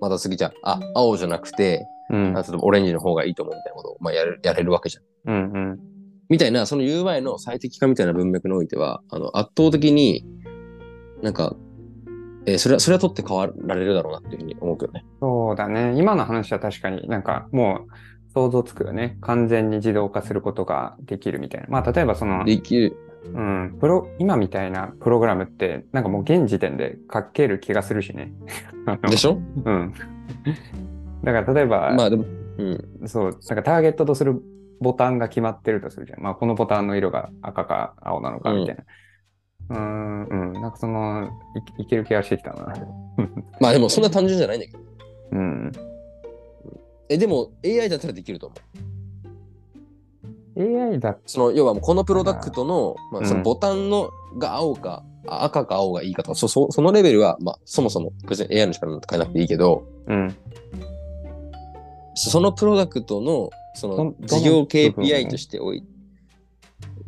[0.00, 5.32] また次じゃあ、あ、青じゃなくて、うんあオレンジの方がいいと思うみたいなことを、まあ、やるやれるわけじゃん。
[5.32, 5.52] うん。
[5.52, 5.80] うん。
[6.28, 10.26] みたいな、その UI の最適化みたいな文脈においては、あの、圧倒的に
[11.22, 11.54] なんか、
[12.46, 15.04] えーそれは、それは取って変わられるだろうなっていうふうに思うけどね。
[15.20, 15.94] そうだね。
[15.96, 17.88] 今の話は確かになんかもう
[18.34, 19.16] 想像つくよね。
[19.20, 21.66] 完全に自動化することができるみたいな。
[21.68, 22.96] まあ例えばその、できる。
[23.32, 28.32] うん、プロ、今みたいなプログラムってなんかもう現時点で書ける気がするしね。
[29.08, 29.40] でしょ？
[29.64, 29.94] うん。
[31.22, 32.24] だから例えば、まあでも、
[32.58, 32.64] う
[33.04, 33.08] ん。
[33.08, 34.42] そう、なんかターゲットとする
[34.80, 36.20] ボタンが決まってるとするじゃん。
[36.22, 38.84] まあこのボタンの色が赤か青なのかみたいな。
[39.70, 41.30] うーん、うん、なんかその、
[41.78, 42.74] いいける気がしてきたな。
[43.58, 44.78] まあでもそんな単純じゃないんだけど。
[45.32, 45.72] うん。
[47.08, 48.84] え、でも AI だったらできると思う。
[50.56, 60.34] AI だその、要はもうこのプロダクトの、まあ、うんそのボタンのが青か、あ赤か青がいいかとか、そそそのレベルは、まあそもそも別に AI の力なんて変えなくていいけど、うん。
[62.14, 65.84] そそのプロダクトの、その事業 KPI として置い、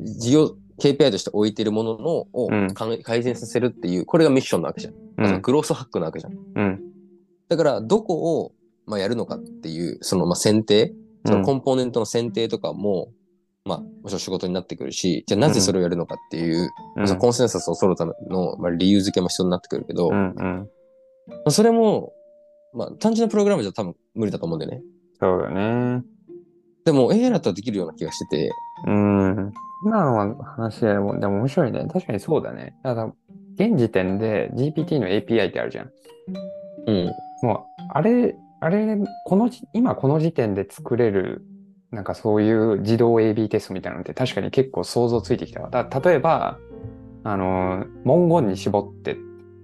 [0.01, 4.95] 事業 KPI として置いてるもののをうん改善させるっていう、これがミッションなわけじゃん。
[5.19, 5.43] うん。
[5.43, 6.33] グロースハックなわけじゃん。
[6.33, 6.81] うん。
[7.49, 8.53] だから、どこを、
[8.87, 10.93] まあ、やるのかっていう、その、まあ、選定、
[11.27, 13.09] そのコンポーネントの選定とかも、
[13.65, 20.35] まあ、もちろん仕事になってくるし、じゃあなぜそれをやるのかっていう、うんそのコンセンサスを取るための、まあ、理由付けも必要になってくるけど、まうん。
[20.37, 20.69] うん。
[21.45, 22.13] あ、それも、
[22.73, 24.83] まあ、単純なプログラムじゃ多分無理だと思うんだよね。
[25.21, 26.05] そうだね。
[26.85, 28.51] でも AI だったらできるような気がしてて、
[28.87, 29.53] うん。
[29.85, 31.87] 今の話でも、でも面白いね。
[31.93, 32.77] 確かにそうだね。
[32.83, 33.13] ただ、
[33.57, 35.91] 現時点で GPT の API ってあるじゃん。
[36.87, 37.13] うん。
[37.43, 41.45] もう、あれ、あれ、このじ、今この時点で作れる、
[41.91, 45.71] なんかそういう自動 AB テストみたいなのって確かに結構想像ついてきたわ。
[45.71, 46.59] だ例えば、
[47.25, 49.17] あの、文言に絞ってっ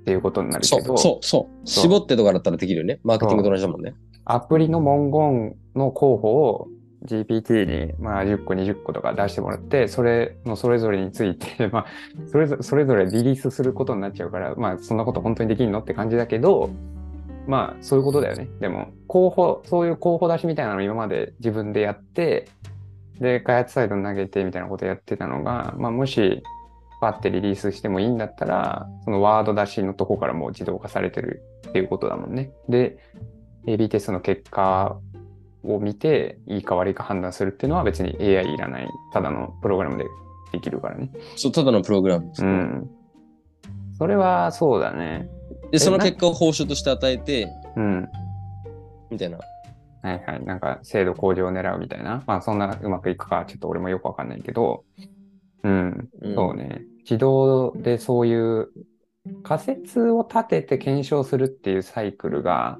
[0.05, 1.69] ていうことになるそう、けど、そう、そう。
[1.69, 3.01] そう絞ってとかだったらできるよね。
[3.05, 3.95] マーケティングと同じだもんね。
[4.25, 6.69] アプリの文言の候補を
[7.05, 11.87] GPT に、まあ、10個、20個とか出してもらって、それのそれぞれについて、 まあ、
[12.27, 16.71] それぞれそれぞれリリースすることになっちゃうから、まあ、そんなこと本当にできんのって感じだけど、
[17.47, 18.49] まあ、そういうことだよね。
[18.61, 22.49] でも、候補、そういう候補出しみたいなのを今まで自分でやって、
[23.21, 26.43] で、開発サイドに投げてみたいなことやってたのが、まあ、もし、
[27.01, 32.53] パッてリリースしてもいいんだったら、そのワード出しのとこからもう自動化されてるっていうことだもんね。
[32.69, 32.97] で、
[33.67, 35.01] AB テストの結果
[35.65, 40.05] を見て、いいか悪いか判断するっていうのは別に AI いらない、ただのプログラムで
[40.53, 41.11] できるからね。
[41.35, 42.45] そう、ただのプログラムです。
[42.45, 42.89] うん。
[43.99, 45.29] それはそうだね。
[45.73, 48.09] で、そのな結果を報酬として与えて、うん。
[49.11, 49.39] みたいな。
[50.03, 50.45] はいはい。
[50.45, 52.23] なんか精度向上を狙うみたいな。
[52.27, 54.85] まあそんなうまくいくかちょっと俺もよくわかんないけど。
[55.63, 56.11] うん。
[56.21, 56.83] うんそうね。
[57.05, 58.69] 自動でそういう
[59.43, 62.79] 仮説を立てて検証するっていうサイクルが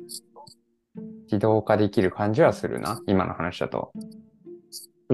[1.25, 3.01] 自動化できる感じはするな。
[3.07, 3.93] 今の話だと。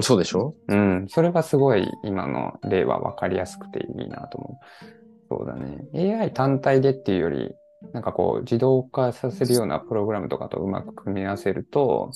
[0.00, 0.54] そうでしょ？
[0.68, 1.06] うん。
[1.08, 4.86] それがすごい今の例は分かりやすくていいなと思う。
[5.30, 6.14] そうだね。
[6.14, 7.54] AI 単体でっていうより、
[7.92, 12.10] なんかこう自動化させるようなプログラムとかとうまく組み合わせると、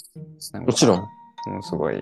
[0.55, 1.09] もちろん。
[1.55, 2.01] うん、すごい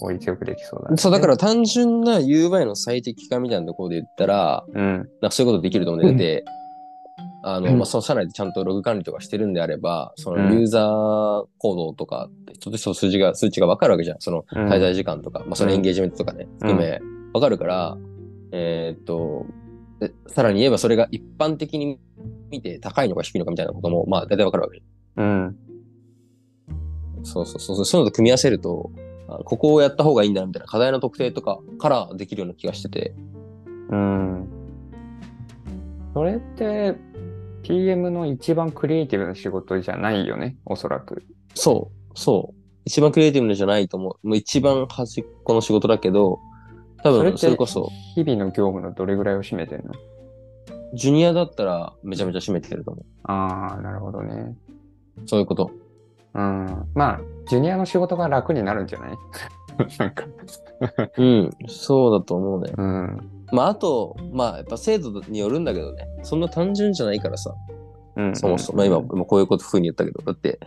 [0.00, 0.96] 効率よくできそうだね。
[0.96, 4.96] そう、だから単純な UI の最適化みたいなところで言ったら、うん。
[4.96, 6.44] なんかそういうことできると思うんで、で
[7.44, 14.16] あの、うんまあ、その社内でちゃんとログ管理とかしてるんであれば、そうんのユーザー行動とかちょっとした数字が、数値がわかるわけじゃん。
[14.20, 17.00] そのうん滞在時間とか、まあ、そのエンゲージメントとかね、うん含め、
[17.32, 17.96] わかるから、
[18.52, 19.63] えーっと、で
[20.26, 21.98] さらに言えばそれが一般的に
[22.50, 24.82] 見て高いのか低いのかみたいなことも、まあ、大体わかるわけ。
[25.16, 25.56] うん。
[27.22, 27.84] そうそうそう。
[27.84, 28.90] そういうのと組み合わせると、
[29.28, 33.14] あここをやった方がいいんだみたいな課題の特定とかからできるような気がしてて。
[33.90, 34.48] うん。
[36.12, 36.96] それって、
[37.62, 41.24] PM の一番クリエイティブな仕事じゃないよね、おそらく。
[41.54, 42.54] そう、そう。
[42.84, 44.28] 一番クリエイティブじゃないと思う。
[44.28, 46.38] もう一番端っこの仕事だけど、
[47.04, 49.92] 多分それこそ、日々の業務のどれぐらいを占めてんの？
[50.94, 54.56] ジュニアだったらめちゃめちゃ占めてると思ああ、なるほどね。
[55.22, 55.28] う。
[55.28, 55.70] そういうこと。
[56.34, 56.86] うん。
[56.94, 59.16] まあ、ジュニアの仕事が楽になるんじゃない？
[59.98, 60.24] なんか。
[61.18, 62.72] うん、そうだと思うね。
[62.76, 63.30] うん。
[63.52, 66.06] まあ、あと、まあ、やっぱ制度によるんだけどね。
[66.22, 67.54] そんな単純じゃないからさ。
[68.16, 68.34] うん。
[68.36, 70.58] そもそも、まあ今、今こういうこと風に言ったけど、だって、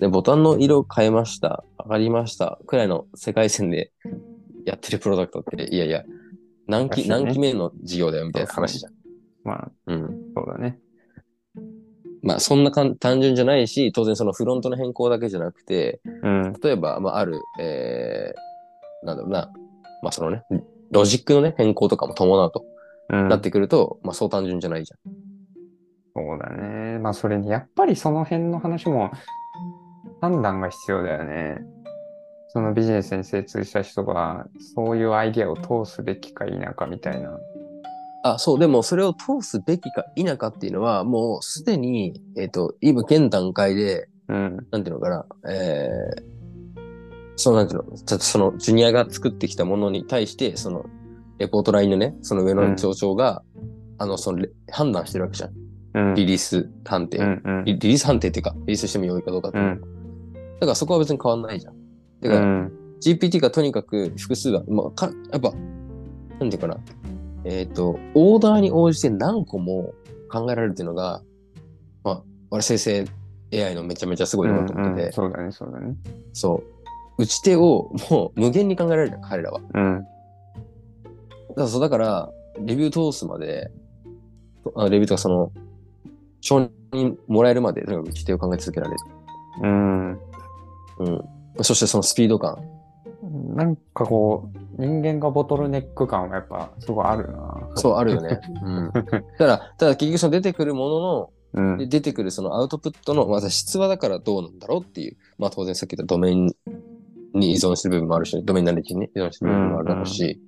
[0.00, 3.92] ね、ボタンの色変えました、上がりました、くらいの世界線で
[4.64, 6.04] やってるプロダクトって、いやいや、
[6.66, 8.92] 何期、何期目の事業だよみたいな話じゃん。
[9.44, 10.06] まあ、うん。
[10.34, 10.78] そうだね。
[12.22, 16.52] まあ、そんなかん単純じゃないし、当然そのフロントの変更だけじゃなくて、うん。
[16.62, 19.50] 例えば、まあ、ある、えー、なんだろうな、
[20.02, 20.42] まあ、そのね、
[20.90, 22.64] ロジックのね、変更とかも伴うと
[23.10, 23.28] うん。
[23.28, 25.12] なってくると、まあ、そう単純じゃないじゃん。
[26.14, 26.98] そうだね。
[26.98, 29.10] まあ、それに、やっぱりその辺の話も
[30.20, 31.58] 判断が必要だよね。
[32.52, 37.38] そのビジネスに精通した人が、そういうアイディアを通すべきか否かみたいな。
[38.22, 44.66] あ、そう、でもそれを通すべきか否かっていうのは、もうすでに、えっ、と、今現段階で、うん。
[44.70, 46.82] なんていうのかな、えー、
[47.36, 50.86] そのなんていうの、ちょっとそのジュニアが作ってきたものに対して、その、
[51.38, 53.42] レポートラインのね、その上の上長が、
[53.98, 55.52] あの、そのレ、判断してるわけじゃん。
[55.94, 56.14] うん。
[56.14, 57.18] リリース判定。
[57.18, 57.64] うんうん。
[57.64, 59.80] リリリース判定っていうか、リリースしても良いかどうかっていうの、うん。
[59.80, 61.79] だからそこは別に変わんないじゃん。
[62.20, 62.72] だから、うん。
[63.00, 65.52] GPT がとにかく複数は、まあ、かやっぱ、
[66.38, 66.76] なんていうかな。
[67.44, 69.94] えっ、と、オーダーに応じて何個も
[70.30, 71.22] 考えられるっていうのが、
[72.04, 73.06] まあ、俺生成
[73.52, 75.96] AI のめちゃめちゃすごいなと思ってて、うんうんそうだね、そうだね。
[76.32, 76.62] そ
[77.18, 77.22] う。
[77.22, 79.60] 打ち手をもう無限に考えられる彼らは。
[79.60, 80.06] だかうん。
[81.56, 82.30] ら、そうだから、
[82.60, 83.70] レビュー通すまで、
[84.74, 85.52] あレビューとかその、
[86.40, 88.98] 承認もらえるまで、とにかく打ち手を考え続けられる。
[89.62, 90.10] うん。
[90.12, 91.24] うん。
[91.62, 92.58] そしてそのスピード感。
[93.54, 97.70] なんかこう、人間がボトルネック感はやっぱすごいあるな。
[97.76, 98.40] そう、あるよね。
[98.62, 98.92] うん。
[98.92, 101.78] だから、ただ結局その出てくるものの、うん。
[101.78, 106.52] で出てくるそのアウトプットの、まず質はだからどうなんだろうっていう、まあ当然さっき言ったドメイン
[107.34, 110.40] に依存してる部分もあるし、ドメインナレッジにね、依存してる部分もあるだろうし、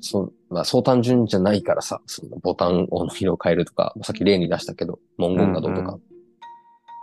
[0.00, 6.13] そう、まあそう単純じゃないからさ、そのボタンの色を変えるとか、さっき例に出したけど、文言がどうとか、うんい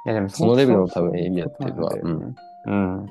[0.05, 3.07] やでもそのレベルの多分意味だっていうのは。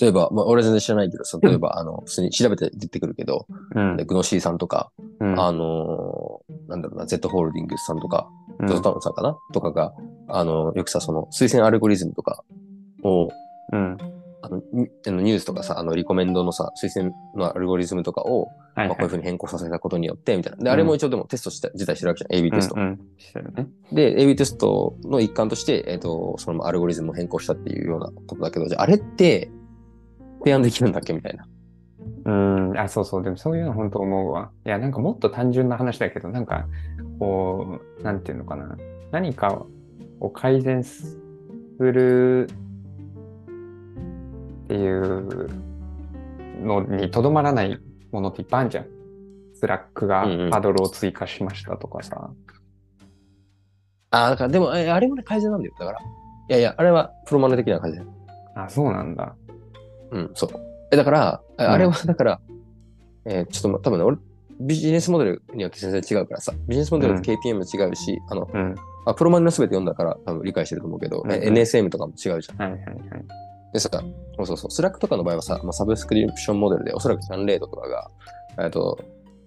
[0.00, 5.40] 例えば、まあ俺全然知らないけどさ、例えば、あの、普通に調べて出てくるけど、うんでグノシーさんとか、うん。
[5.40, 8.28] あのーなんだろうな、Z ホールディングスさんとか、
[8.58, 9.36] うんゾゾタウンさんかな？
[9.52, 9.92] とかが、
[10.28, 12.42] あの、よくさ、その、推薦アルゴリズムとか
[13.04, 13.28] を、
[13.72, 13.96] うん。
[14.72, 20.64] ニュースとかさ、あの、リコメンドのさ、推薦のアルゴリズムとかを、はいまあ、こういうふうに変更させたことによって、みたいな。
[20.64, 22.74] で、あれも一応でもテストした、自体してるわけじゃん、AB テスト。
[22.76, 23.68] うんうんね。
[23.92, 29.50] で、AB テストの一環として、えっ、と、そのアルゴリズムを変更したっていうようなことだけど、じゃあ、あれって、
[30.40, 31.12] 提案できるんだっけ？
[31.12, 31.46] みたいな。
[32.24, 32.30] う
[32.72, 32.78] ん。
[32.78, 33.22] あ、そうそう。
[33.22, 34.50] でもそういうの本当思うわ。
[34.66, 36.66] いや、なんかもっと単純な話だけど、なんか、
[37.18, 38.76] こう、なんていうのかな。
[39.10, 39.66] 何か
[40.20, 41.18] を改善す
[41.78, 42.48] る
[44.72, 45.50] っていう
[46.64, 47.78] のにとどまらない
[48.10, 48.86] ものっていっぱいあるじゃん。
[49.54, 52.30] Slack がうんうんハドルを追加しましたとかさ。
[54.10, 55.74] ああ、だから、でも、えあれもね、改善なんだよ。
[55.78, 55.98] だから。
[55.98, 56.02] い
[56.48, 58.06] やいや、あれはプロマネ的な改善。
[58.54, 59.34] あ、そうなんだ。
[60.10, 60.50] うん、そう。
[60.90, 62.40] え、だから、あれは、だから、
[63.24, 64.16] えーちょっとま多分ね、俺、
[64.60, 68.74] ビジネスモデルによって全然違うからさ、ビジネスモデルと KPI も違うし、あの、うん。
[69.04, 72.58] あプロマネの全て読んだから多分理解してると思うけど、うんえ NSM とかも違うじゃん。
[72.58, 73.51] はいはいはい。
[73.72, 73.88] でさ、
[74.36, 78.10] そうそうそう、 Slack とかの場合はさ、まあ、サブスクリプションモデルで、おそらく churn rate とかが、
[78.58, 79.02] えっと、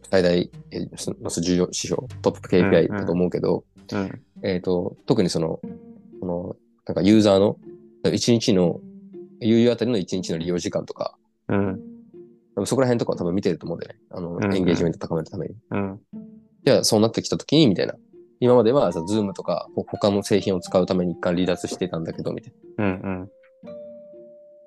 [0.09, 4.21] 最大、の重要指標、トップ KPI だと思うけど、うん。
[4.43, 5.59] えっ、と、特にその、
[6.19, 6.55] この、
[6.87, 7.57] なんかユーザーの、
[8.03, 8.79] 1日の、
[9.41, 11.17] 有あたりの1日の利用時間とか、
[11.49, 11.79] うん。
[12.65, 13.99] そこら辺とかは多分見てると思うんだよね。
[14.11, 15.55] あの、んうんエンゲージメント高めるために。
[15.71, 15.99] うん。
[16.63, 17.95] じゃあ、そうなってきたときに、みたいな。
[18.39, 22.85] 今までは、さ、 Zoom とか、ほ他の製品を使うために一回離脱してたんだけど、みたいな。
[22.85, 22.91] うん。
[22.91, 23.29] うん。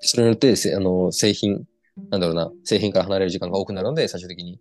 [0.01, 1.65] それによって、せあの、製品、
[2.11, 4.61] なんだろうな、製品から離れる時間が多くなるので、最終的に、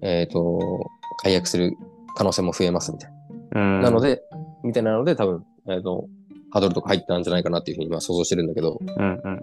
[0.00, 0.86] えっ、と、
[1.22, 1.72] 解約する
[2.16, 3.10] 可能性も増えます、みたい
[3.52, 3.60] な。
[3.60, 3.80] うん。
[3.82, 4.22] なので、
[4.64, 6.08] みたいなので、多分、えっ、と、
[6.50, 9.40] ハードルとか入ったんじゃないかなっていうふうに今想像してるんだけど、うんうん。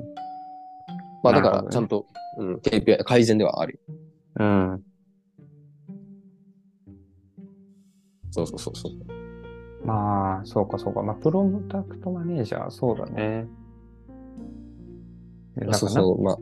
[1.24, 2.06] まあだから、ちゃんと、
[2.38, 3.96] うん、KPI、改善ではあるよ。
[4.40, 4.84] うん。
[8.32, 9.86] そうそうそうそう。
[9.86, 11.02] まあ、そうかそうか。
[11.02, 13.48] まあ、プロダクトマネージャー、そうだね。
[15.72, 16.38] そうそう、まあ、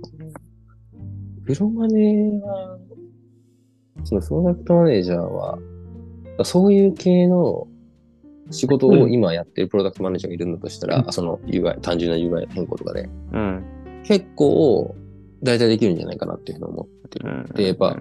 [1.45, 2.78] プロマネーは、
[4.03, 5.57] そのプロダクトマネージャーは、
[6.43, 7.68] そういう系の
[8.51, 13.63] 仕事を今やってるプロダクトマネージャーがいるんだとしたら、うんその UI、単純な UI 変更とかで、うん。
[14.03, 14.95] 結構、
[15.43, 17.30] 大体できるんじゃないかなっていうふうに思ってる。
[17.30, 17.45] うん。
[17.55, 17.97] でやっぱ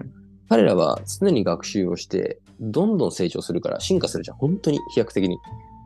[0.49, 4.37] 彼らは常に学習をして、どんどん成長するから、進化するじゃん。
[4.37, 5.37] 本当に飛躍的に。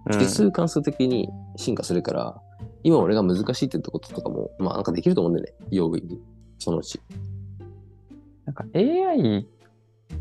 [0.08, 2.42] うん、指数関数的に進化するから、
[2.84, 5.68] 今俺が難しいってこととかも、まあなんかできると思うんだよね。
[5.72, 6.22] 用具に。
[6.60, 7.00] そのうち。
[8.46, 9.48] なんか AI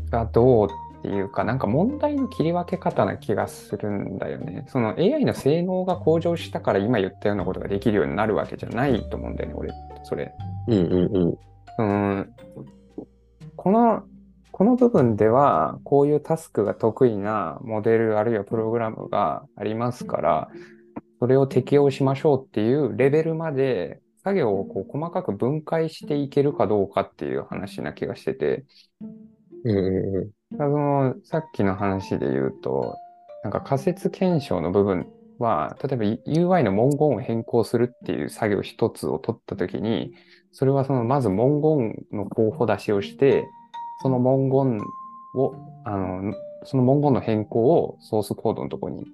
[0.09, 0.67] がどう
[0.99, 4.65] っていうか、なんか問題の切り分け方な気がするんだよね。
[4.67, 9.71] その AI の性能が向上したから今言ったようなことができるようになるわけじゃないと思うんだよね、俺、
[10.03, 10.33] それ。
[10.67, 11.37] うんうん
[11.79, 12.17] うん。
[12.17, 12.29] うん、
[13.55, 14.03] この、
[14.51, 20.49] この部分では、こういうタスクが得意なモデルあるいはプログラムがありますから、
[21.21, 28.65] それを適用しましょうっていうレベルまで作業をこう細かく分解していけるかどうかっていう話な気がしてて、
[29.63, 30.57] うんうんうん。
[30.57, 32.95] そのさっきの話で言うと、
[33.43, 40.15] なんか仮説検証の部分は、例えば UI の文言を変更するっていう作業一つを取ったときに、
[40.51, 43.45] それはそのまず文言の候補出しをして、
[44.01, 44.81] その文言
[45.35, 45.53] を、
[45.85, 49.05] あの、その文言の変更をソースコードのところに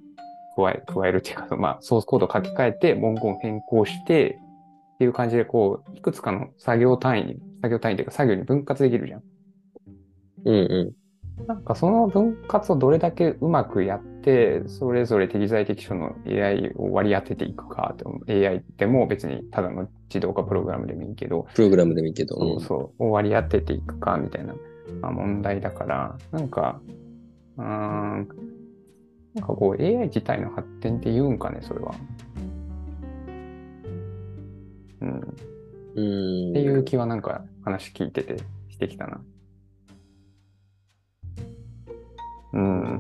[0.58, 4.40] 加え、加えるっていうか、まあ、ソースコードを書き換えて文言を変更して、
[4.96, 9.24] っていう感じで、こう、いくつかの作業単位に、作業単位というか作業に分割できるじゃん。
[10.46, 10.94] うんう
[11.46, 17.96] なんかその分割をどれだけうまくやって、それぞれ適材適所の AI を割り当てていくか
[18.28, 22.36] AI でも別にただの自動化プログラムでもいいけど、プログラムでもいいけど。
[22.36, 24.56] そうそう、を割り当てていくかみたいな、
[25.02, 26.82] まあ、問題だから、なんか、
[27.58, 28.28] うーん、
[29.38, 31.94] なんかこう AI 自体の発展って言うんかね、それは。
[35.02, 35.10] うん。
[35.96, 36.02] う
[36.48, 36.50] ん。
[36.52, 38.38] っていう気はなんか話聞いてて
[38.70, 39.22] してきたな。
[42.54, 43.00] うん。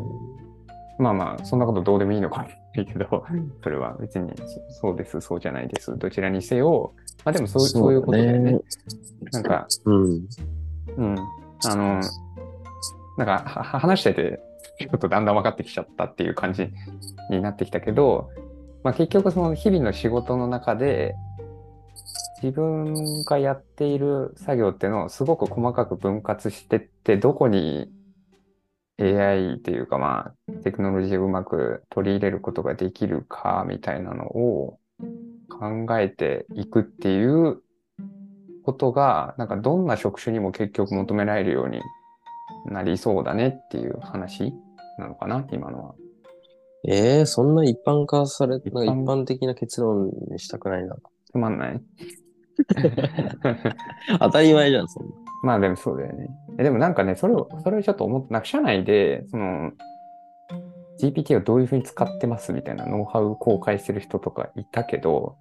[0.99, 3.25] まあまあ、そんなことどうでもいいのかもしれないけど、
[3.63, 4.31] それは別に
[4.69, 5.97] そそうです、そうじゃないです。
[5.97, 6.93] どちらにせよ、
[7.25, 8.59] まあでもそうそういうことだよね。
[9.31, 10.27] なんか、うん。
[10.97, 11.15] うん。
[11.65, 11.99] あの、
[13.17, 13.39] なんか
[13.79, 14.39] 話してて、
[14.79, 16.69] ちょっとだんだん分かってきちゃったっていう感じ
[17.29, 18.29] になってきたけど、
[18.83, 21.15] まあ結局その日々の仕事の中で、
[22.43, 27.89] 自分がやっている作業っていうのをすごく細かく分割してって、どこに
[28.99, 34.79] AI っていうかまあテクノロジーをうまく取り入れることができるかみたいなのを
[35.49, 37.61] 考えていくっていう
[38.63, 41.81] ことが、なんかどんな職種にも結局求められるように
[42.65, 44.53] なりそうだねっていう話。
[44.97, 45.95] なのかな、今のは。
[46.87, 50.95] ええそんな一般化され、なんか一一般般的な結論にしたくないな。
[51.25, 51.81] つまんない
[54.19, 55.11] 当たり前じゃん、そんな。
[55.43, 56.29] まあでもそうだよね。
[56.57, 59.71] えでもなんかね、それを、それをちょっと思って、なんか社内で、その、
[60.99, 65.35] GPT をどういうふうに使ってますみたいなノウハウを公開してる人とかいたけど、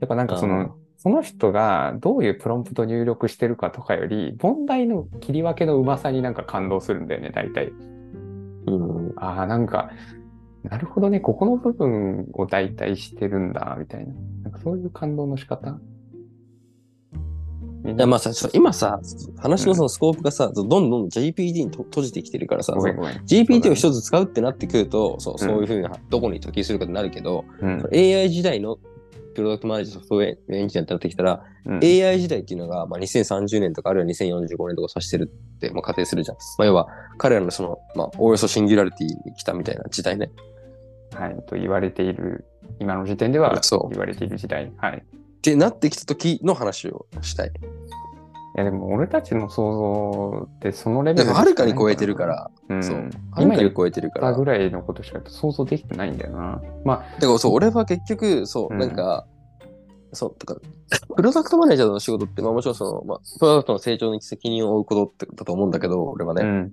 [0.00, 7.72] やっぱなんかその、その人がどういうプロンプト入力してるかとかより、問題の切り分けのうまさになんか感動するんだよね、大体。
[8.66, 8.99] うん。
[9.20, 9.90] ああ、なんか、
[10.62, 14.14] なるほどね、ここの部分を代替してるんだ、みたいな。
[14.44, 15.78] なんかそういう感動の仕方？
[17.82, 19.00] いや、まあさ、今さ、
[19.38, 22.74] 話のそのスコープがさ、どんどんどん GPT にと閉じてきてるからさ。
[23.26, 27.82] GPT を一つ使うってなってくると、そうそううんいうふうな、どこに適用するかってなるけど、うん。
[27.92, 28.78] AI 時代の
[29.34, 36.36] プロダクトマネージャーソフトウェアエンジニアってなってきたら、うん AI 時代っていうのが、まあ、2030年とかあるいは2045年とかを指してるって、まあ、仮定するじゃん。
[36.58, 40.30] まあ、要は、彼らのその、まあ、おおよそシンギュラリティに来たみたいな時代ね。
[41.14, 42.46] はい、と言われている、
[42.78, 44.72] 今の時点ではそう言われている時代。
[44.78, 45.04] はい。
[45.40, 47.50] ってなってきた時の話をしたい。
[48.56, 52.26] いや、でも俺たちの想像ってそのレベルでも、はるかに超えてるか。
[52.26, 52.82] ら、うん。
[52.82, 52.96] そう。
[52.96, 54.32] はる今言っかに超えてるから。
[54.32, 56.60] たぐらいのことしか想像できてないんだよな。
[56.84, 59.26] まだからそう、俺は結局、そう、うんなんか、
[60.12, 66.42] そう、だから、プロダクトマネージャーの仕事って、まあもちろんその、まあ、プロダクトの成長に責任を負うことってだと思うんだけど、俺はあ、ね。
[66.42, 66.72] うん。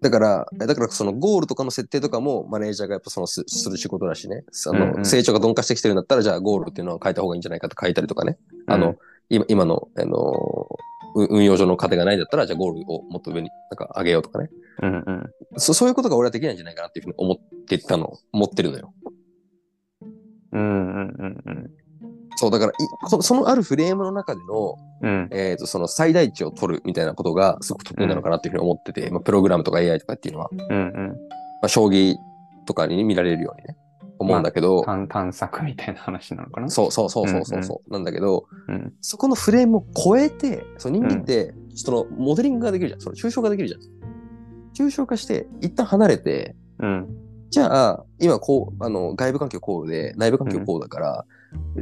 [0.00, 4.44] だから、えだからそのゴールとかの設定とかもマネージャーがやっぱそのすする仕事だしね。
[4.66, 8.38] あの、うんうん成長が鈍化してきてるんだったら、じゃあゴールっていうのは変えた方がいいんじゃないかと書いたりとかね。
[8.66, 8.96] あの、
[9.30, 10.68] 今今の、あの
[11.14, 14.50] う運用上の糧がないんだったら、じゃあゴールをもっと上になんか上げようとかね。
[14.82, 15.30] うんうん。
[15.56, 18.94] そそういうことが俺はできないんじゃないかなっていうふうに思ってたの、思ってるのよ。
[20.52, 21.70] うんうんうんうん。
[22.36, 22.74] そう、だからい
[23.08, 25.28] そ、そのあるフレームの中での、うん。
[25.32, 31.08] えっ、と、その最大値を取るみたいなことがすごく得意なのかなっていうふうに思ってて、まあ、プログラムとか AI とかっていうのは、うんうん。
[31.08, 32.14] まあ、将棋
[32.66, 33.76] とかに見られるようにね、
[34.18, 36.68] 思うんだけど、探 探索みたいな話なのかな？
[36.68, 38.92] そうそうそうそうそうそう、なんだけど、うん。
[39.00, 43.00] そこのフレームを超えて、その人間って、そのモデリングができるじゃん。
[43.00, 43.80] その抽象化できるじゃん。
[44.74, 47.08] 抽象化して、一旦離れて、うん。
[47.50, 51.24] じゃあ、今こう、あの、外部環境こうで、内部環境こうだから、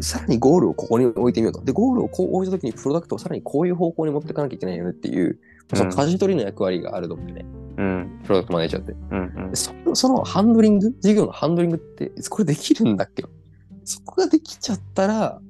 [0.00, 1.64] さらにゴールをここに置いてみようと。
[1.64, 5.40] で、ゴールをこう置いたときに、プロダクトをさらにこういう方向に持っていかなきゃいけないよねっていう、
[5.74, 7.46] その舵取りの役割があると思うよね。
[7.78, 8.20] うん。
[8.24, 8.92] プロダクトマネージャーって。
[8.92, 9.50] うん。
[9.50, 13.24] でそのそのハンドリング、事業のハンドリングって、これできるんだっけ？
[13.84, 15.40] そこができちゃったら、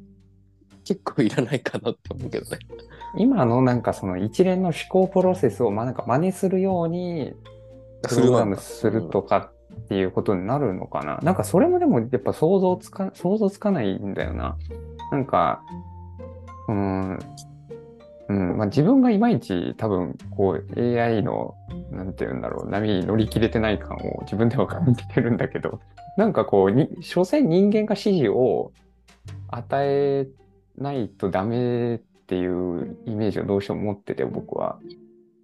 [0.84, 2.58] 結構いらないかなって思うけどね。
[3.16, 7.32] 今のなんかその一連の思考プロセスをまあなんか真似するように
[8.02, 14.56] プログラムするとかっていうことになるのかな、なんかそれもでもやっぱ想像つか、想像つかないんだよな。
[15.12, 15.62] なんか、
[16.68, 17.18] うーん、
[18.29, 21.55] うん、まあ自分がいまいち多分こう AI の、
[21.91, 25.81] なんて言うんだろう、波に乗り切れてない感を自分では感じてるんだけど、
[26.18, 28.72] なんかこうに、所詮人間が指示を
[29.49, 30.29] 与え
[30.77, 34.79] ないとダメっていうイメージをどうしても持ってて、僕は。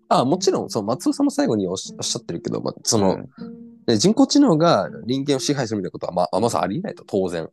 [0.09, 7.49] あもちろん、その松尾さんも最後におっしゃってるけど、まあ、その、うんね人工知能が人間を支配するみたいなことは、まあ、まずありえないと、当然。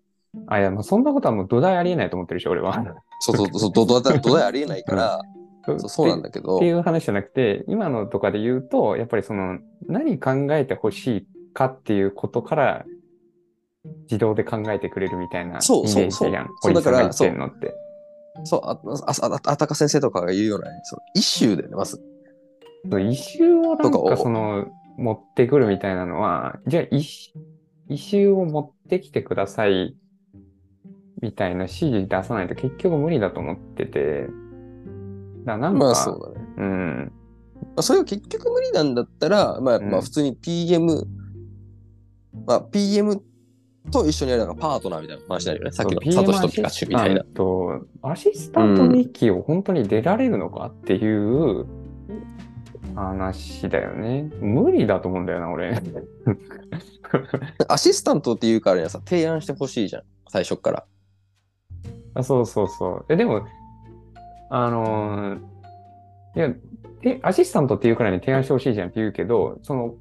[0.47, 2.83] あ、いや、もうそんなことはもう土台ありえないと思ってるし、俺は。
[3.19, 5.21] そうそうそう、どどど土台ありえないから、
[5.65, 12.85] そ そうそうなんだけどって、いう話じゃなくて、今のとかで言うと、やっぱりその、何考えてほしいかっていうことから、
[14.03, 16.47] 自動で考えてくれるみたいなイメそうそうージじゃん。
[16.61, 17.75] そう堀さんが言っだからてんのって。
[18.43, 22.01] そう、あ、あ、ああたか先生とかが言うようなね、その、イシューだよね、まず。
[22.89, 24.67] そう異臭をなんかとかをその、
[24.97, 27.03] 持ってくるみたいなのは、じゃあ異、
[27.89, 29.95] 異臭を持ってきてください、
[31.21, 34.27] みたいな指示出さないと結局無理だと思ってて、
[35.45, 36.47] だなんか、まあそうだね。
[36.57, 37.11] うん、
[37.61, 41.07] まあ、それが結局無理なんだったら、まあ、うんまあ普通に PM、
[42.45, 43.21] まあ PM
[43.91, 45.71] と一緒にやるのがパートナーみたいな話になるよね。
[45.71, 47.29] さっきのサトシとピカチュウみたいなアシ。
[47.29, 51.65] スタントアシスタント日記を本当に出られるのかっていう
[52.95, 54.29] 話だよね。
[54.39, 55.81] 無理だと思うんだよな、俺。
[57.67, 60.03] アシスタントっていうからにはさ、提案してほしいじゃん。
[60.27, 60.85] 最初っから。
[62.15, 63.05] あそうそうそう。
[63.09, 63.45] え、でも、
[64.49, 65.39] あのー
[66.35, 66.53] いや、
[67.01, 69.95] でアシスタントっていうからに提案してほしいじゃんって言うけど、その、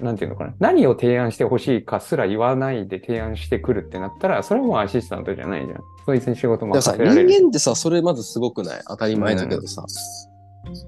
[0.00, 0.54] なんていうのかな。
[0.58, 5.80] 何を提案してほしいかすら言わないで提案してくるってなったら、それはもうアシスタントじゃないじゃん。
[6.06, 7.28] そいつに仕事でも任せられる。
[7.28, 8.80] 間ってさ、それまずすごくない？
[8.86, 9.84] 当たり前だけどさ、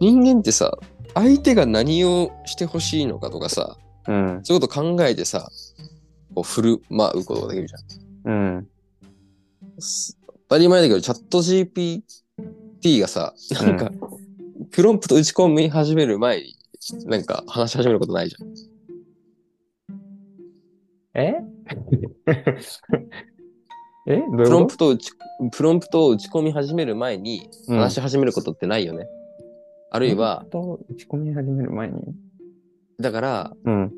[0.01, 0.79] 人間ってさ、
[1.15, 3.77] 相手が何をしてほしいのかとかさ、
[4.09, 4.41] うん。
[4.45, 5.51] そういうこと考えてさ、
[6.35, 8.33] こう振る舞うことができるじゃん。
[8.33, 8.69] うん。
[10.53, 13.33] す当たり前だけど、チャット GPT がさ、
[13.63, 13.91] なんか、
[14.71, 16.57] プロンプト打ち込み始める前に、
[17.07, 18.49] なんか話し始めることないじゃん。
[21.15, 21.35] え？
[24.09, 24.17] え？
[24.17, 25.13] どうプいうこロンプトを打ち、
[25.53, 29.07] プロンプトを打ち込み始める前にと話し始めることってないよね。
[29.91, 31.95] あるいは、と打ち込み始める前に？
[33.01, 33.93] だから、うん。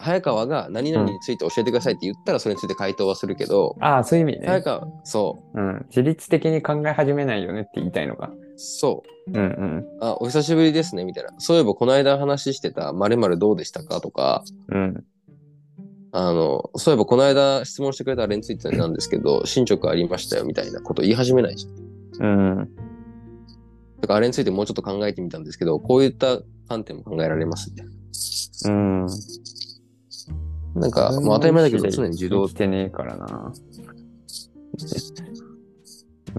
[0.00, 4.46] 早川が何々について教えてくださいって言ったらそれについて回答はするけど、ああ、そういう意味ね。
[4.46, 5.86] 早川、そうん。
[5.88, 8.30] 自律的に考え始めないよねって言いたいのか。
[8.32, 9.86] う、そう、うんうん。
[10.00, 11.30] あ、お久しぶりですね、みたいな。
[11.38, 15.04] そういえばこの間話してた〇〇どうでしたかとか、うん。
[16.12, 22.26] あの、そういえばこの間質問してくれたあれについてなんですけど、進捗ありましたよ、みたいなこと言い始めないじゃん。
[22.26, 22.68] うん。
[24.00, 26.38] だからあれについてもうちょっと考えてみたんですけど、こういった
[26.68, 27.84] 観点も考えられますね。
[28.64, 29.06] うん。
[30.74, 33.52] なんか、もう当たり前だけど、常に自動生きてねえからな。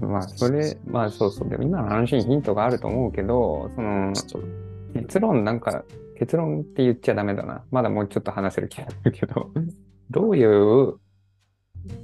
[0.00, 1.48] まあ、それ、まあそうそう。
[1.48, 4.12] でも今の話にヒントがあると思うけど、その、
[4.94, 5.84] 結論なんか、
[6.18, 7.62] 結論って言っちゃダメだな。
[7.70, 9.50] まだもうちょっと話せる気がするけど、
[10.10, 10.94] どういう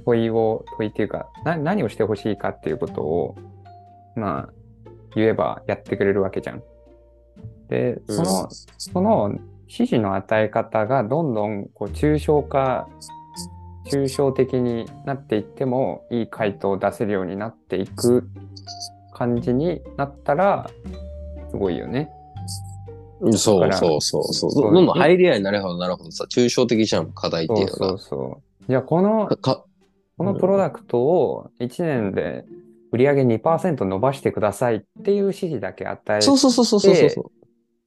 [0.05, 3.35] 問いを、問いっていうか、な何をしてほしいかっていうことを、
[4.15, 4.53] まあ、
[5.15, 6.61] 言えばやってくれるわけじゃん。
[7.69, 9.39] で、その、うんその
[9.69, 12.89] 指示の与え方がどんどんこう抽象化、
[13.85, 18.27] 抽象的になっていってもいい回答を出せるようになっていく
[19.13, 20.69] 感じになったら、
[21.51, 22.09] すごいよね。
[23.21, 24.51] うんそうそうそうそう。
[24.51, 27.87] そうどんどん入り合いになればなるほどさ、抽象的じゃん、課題ってそいううのが。
[27.89, 28.63] そうそう。
[28.69, 29.65] じゃあこの、か
[30.17, 32.45] このプロダクトを1年で
[32.91, 37.31] 売上2%伸ばしてくださいっていう指示だけ与えるっそうそうそうそうそうそう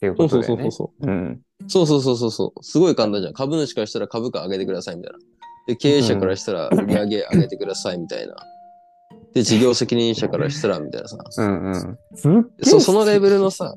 [0.09, 0.17] そう。
[0.17, 0.63] ていうそうことだよね。
[0.63, 1.11] そうそうそう。
[1.11, 1.41] うん。
[1.69, 2.65] そうそうそうそうそう。
[2.65, 3.33] すごい簡単じゃん。
[3.35, 5.19] 株主からしたら株価上げてくださいみたいな。
[5.67, 8.35] で、経営者からしたら売り上げ上げてくださいみたいな。
[9.33, 11.19] で、事業責任者からしたらみたいなさ。
[11.39, 12.51] うんうん。
[12.63, 13.75] そそのレベルのさ、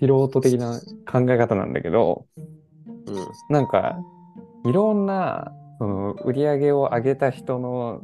[0.00, 2.26] 素人的な考え方なんだけど、
[3.06, 3.26] うん。
[3.48, 3.96] なんか、
[4.66, 8.02] いろんな、その、売り上げを上げた人の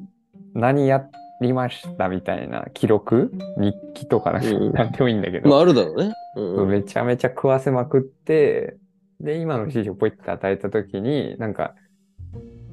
[0.54, 1.04] 何や
[1.40, 6.12] りましたみたいな記録日記とかなんかうんなんでもいいんだけど、まあ、あるだろうね。
[6.36, 6.68] うんうん。
[6.68, 8.76] めちゃめちゃ食わせまくって、
[9.20, 11.74] で、今の指示をポイって与えたときに、なんか、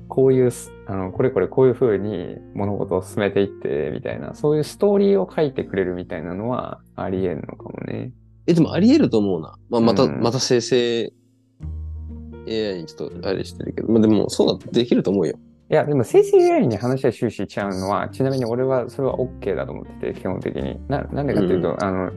[0.08, 8.12] こういうす、あの、これこれこういう風に物事を進めていって、みたいな、そういうストーリーを書いてくれるみたいなのはあり得るのかもね。
[8.48, 9.56] え、でもあり得ると思うな。
[9.70, 11.14] まあ、また、うんまた生成
[12.48, 15.38] AI にちょっとあれしてるけど、まあでもそうだ、できると思うよ。
[15.72, 20.82] いや、でも生成 AI に話は終始しちゃうのは、ちなみに俺はそれは OK だと思ってて、基本的に。
[20.90, 22.12] ななんでかっていうと、あの、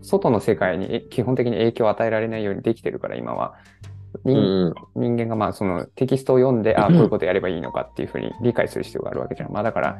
[0.00, 3.54] 外の世界にえ基本的に影響を与えられないようにできてるから、今は。
[4.24, 5.16] 人うんうん。
[5.16, 9.52] 人間がまあそのテキストを読んで、あこういうことやればいいのかっていうふうに理解する必要があるわけじゃん。
[9.52, 9.98] まあだから、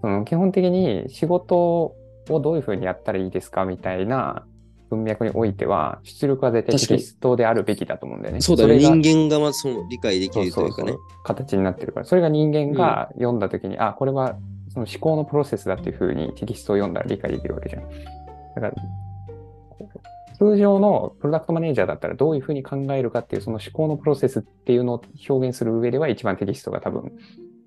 [0.00, 4.46] その基本的に仕事をどういうふうにやったらいいですかみたいな
[4.90, 8.40] 文脈においては、出力は絶対テキストであるべきだと思うんだよね。
[8.40, 8.78] そうだね。
[8.78, 11.22] 人間がまずその理解できるというかねそうそう。
[11.24, 14.36] 形になってるから、それが人間が読んだときに、あ、これは
[14.72, 17.82] その思考のプロセスだっていうふうにテキストを読んだら理解できるわけじゃん。
[18.54, 18.74] だから、
[20.38, 27.12] 通常のプロダクトマネージャーだったらどういうふうに考えるかっていうその思考のプロセスっていうのを表現する上では一番テキストが多分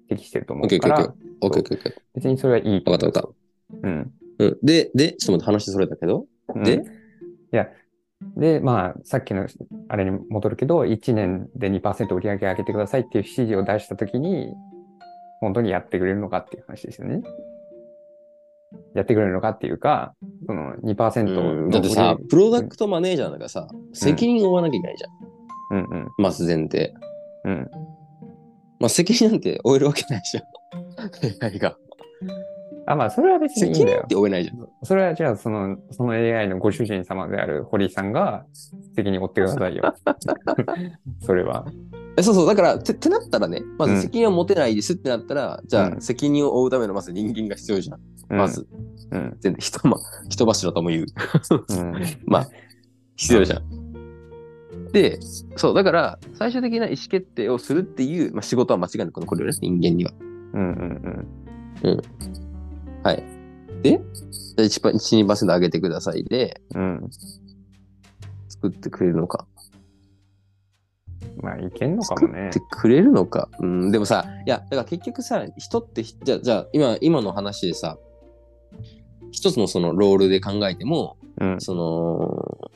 [0.10, 0.96] 適してると思うから、。
[1.42, 1.94] オッケーオッケーオッケー。
[2.16, 3.34] 別にそれはいいとわかったわか
[3.74, 3.88] 思う。
[3.88, 4.12] うん。
[4.40, 4.58] うん。
[4.64, 6.26] で、で、ちょっと待って話それたけど。
[6.56, 6.84] うんで
[7.54, 7.68] いや、
[8.38, 9.48] で、まあ、さっきの
[9.90, 14.54] あれに戻るけど、1年で2%売り上げ上げてくださいっていう指示を出したときに、
[15.42, 17.22] 本当にやってくれるのかっていう話ですよね。
[18.94, 20.14] やってくれるのかっていうか、
[20.46, 25.12] その2%のうんだってさプロダクトマネージャーなんかさ、責任を負わなきゃいけないじゃん。
[25.72, 26.94] うんうんまず前提。
[27.46, 27.70] うん。
[28.80, 30.44] まあ責任なんて負えるわけないじゃん。
[31.52, 31.78] AI が。
[32.92, 34.08] あ、まあ、それは別にいいんだよ責任っ。
[34.08, 34.68] て負えないじゃん。
[34.84, 38.46] それはじゃあ、その、その AI のご主人様である堀井さんが
[38.96, 39.94] 責任を負ってくださいよ。
[41.22, 41.66] それは。
[42.18, 48.00] えそうそう、だから、ってってなったらね、まうんず責任は持てないですってなったら、じゃうんあ責任を負うためのまず人間が必要じゃん。
[48.32, 48.48] うんま。
[48.50, 48.68] ず、
[49.12, 49.38] うん。
[49.40, 49.98] 全然人,、ま、
[50.30, 51.06] 人柱とも言う。
[51.70, 51.94] うん。
[52.26, 52.48] まあ、
[53.16, 54.92] 必要じゃん。
[54.92, 55.20] で、
[55.56, 60.12] そう、だから、最終的な意思決定をするっていう、まあ、仕事は間違いなく残るよね、人間には。
[60.54, 61.28] うん
[61.84, 62.02] うん
[63.04, 63.24] はい。
[63.82, 66.82] で、じゃあ 1%, 1 2%上げてくださいで、うん。
[66.82, 67.10] うん。
[68.50, 69.48] 作ってくれるのか。
[71.42, 72.76] まあ、いけんのかもね作って。
[72.76, 73.50] くれるのか。
[73.60, 77.98] うん、でもさ、いや、だから結局さ、人って、じゃあ、じゃあ今、今の話でさ、
[79.32, 81.62] 一つのそのロールで考えても、うん。
[81.62, 82.70] その、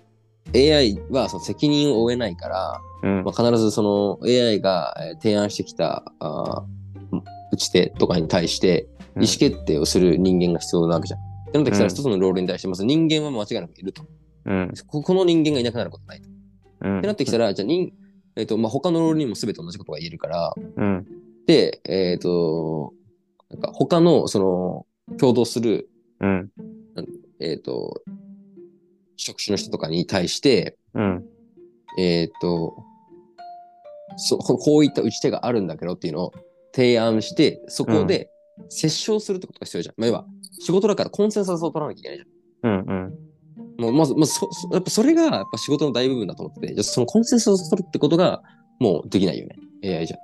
[0.56, 7.22] AI はその責任を負えないから、うんまあ、必ずその AI がえー提案してきたあー
[7.52, 8.88] 打ち手とかに対して
[9.18, 11.20] 意思決定をする人間が必要なわけじゃん。
[11.20, 14.04] ってなってきたうんら一つのロールに対してまず人間は間違いなくいると。
[14.46, 14.72] うん。
[14.88, 16.30] ここの人間がいなくなることないと。
[16.82, 16.98] うん。
[17.00, 17.94] ってなってきたら、じゃあ人、
[18.36, 21.06] えっ、と、まあ、他のロールにも全て同じことが言えるから、うん。
[21.48, 22.94] で、えっ、と、
[23.50, 24.40] なんか他のそ
[25.10, 25.90] の共同する、
[26.20, 26.50] うん。
[27.40, 28.02] えっ、と、
[29.16, 31.26] 職種の人とかに対して、うん。
[31.98, 32.76] えっ、と、
[34.18, 36.34] そここういった打ち手があるんだけどっていうのを
[36.74, 38.30] 提案して、そこで
[38.64, 39.96] 折衝するってことが必要じゃん。
[39.98, 40.26] まあ、要は、
[40.60, 42.24] 仕事だからコンセンサスを取らなきゃいけないじ
[42.64, 42.72] うん。
[42.72, 42.92] うん。
[42.92, 43.14] ゃん。
[43.82, 48.42] もうまず、まずそそやっぱそれがやっぱ仕事の大部分だと思ってて、じゃあそのコンセンサスを取るってことが
[48.80, 49.56] もうできないよね。
[49.98, 50.18] AI じゃ。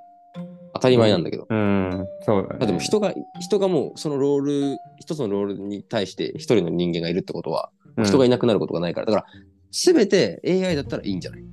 [0.74, 1.46] 当たり前なんだけど。
[1.48, 2.06] うん。
[2.24, 2.56] そうだね。
[2.58, 9.06] まあでも人が、人がもうそのロール、一つのロールに対して一人の人間がいるってことは、うん人がいなくなることがないから。
[9.06, 9.26] だから、
[9.70, 11.44] すべて AI だったらいいんじゃない？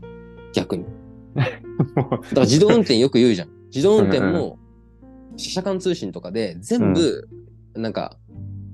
[0.54, 0.86] 逆に。
[1.36, 3.50] だから自動運転よく言うじゃん。
[3.74, 4.58] 自動運転も、
[5.40, 7.28] 車車間通信とかで全部、
[7.76, 8.18] なんか、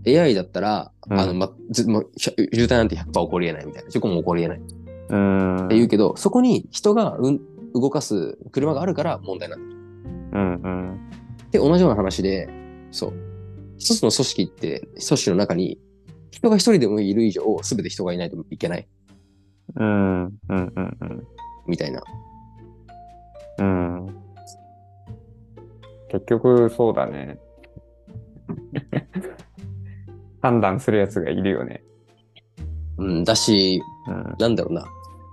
[0.07, 3.89] AI だったら、うんあの、ま、ず、ま、渋滞なんて100%起こり得ないみたいな。
[3.89, 4.61] 事故も起こり得ないっ
[5.09, 5.15] う
[5.65, 5.67] ん。
[5.69, 7.41] て言うけど、そこに人が、うん、
[7.73, 9.69] 動かす車があるから問題なん
[10.31, 10.39] だ。
[10.39, 10.53] うん。
[10.53, 11.09] うん。
[11.51, 12.49] で、同じような話で、
[12.91, 13.13] そう。
[13.77, 15.79] 一つの組織って、組織の中に、
[16.31, 18.87] 人が一人でもいる以上、すべて人がいないといけない、
[19.75, 20.23] うん。
[20.23, 20.31] うん。
[20.49, 21.27] うん。
[21.67, 22.01] みたいな。
[23.59, 24.24] うん。
[26.09, 27.39] 結局、そうだね。
[30.41, 31.83] 判断するやつがいるよね。
[32.97, 34.35] うん、だし、うん。
[34.39, 34.85] なんだろうな。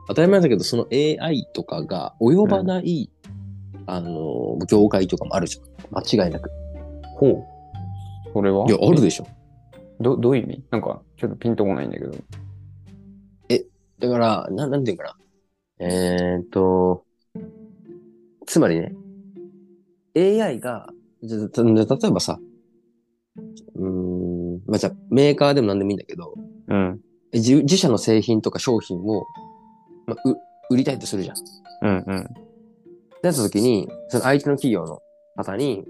[0.09, 3.11] 当たり前だけど、その AI とかが及ばない、
[3.87, 6.03] あの、業界とかもあるじゃん。
[6.03, 6.51] 間違いなく。
[7.16, 7.45] ほう。
[8.33, 8.66] それは？
[8.66, 9.27] いや、あるでしょ。
[10.01, 10.64] ど、どういう意味？
[10.70, 12.12] なんか、ちょっとピンとこないんだけど。
[13.99, 15.16] だから、ななんていうかな。
[15.79, 17.05] えーっと、
[18.47, 18.93] つまりね、
[20.16, 20.88] AI が、
[21.22, 22.38] じゃじゃ例えばさ、
[23.74, 26.34] うーん、まあ、じゃあメーカーでも何でもいいんだけど、
[26.68, 27.00] うん。
[27.32, 29.26] 自自社の製品とか商品を、
[30.06, 30.38] まあ、う
[30.70, 31.36] 売りたいとするじゃん。
[31.82, 32.28] うんうん。
[33.22, 35.00] なった時に、その相手の企業の
[35.36, 35.84] 方に、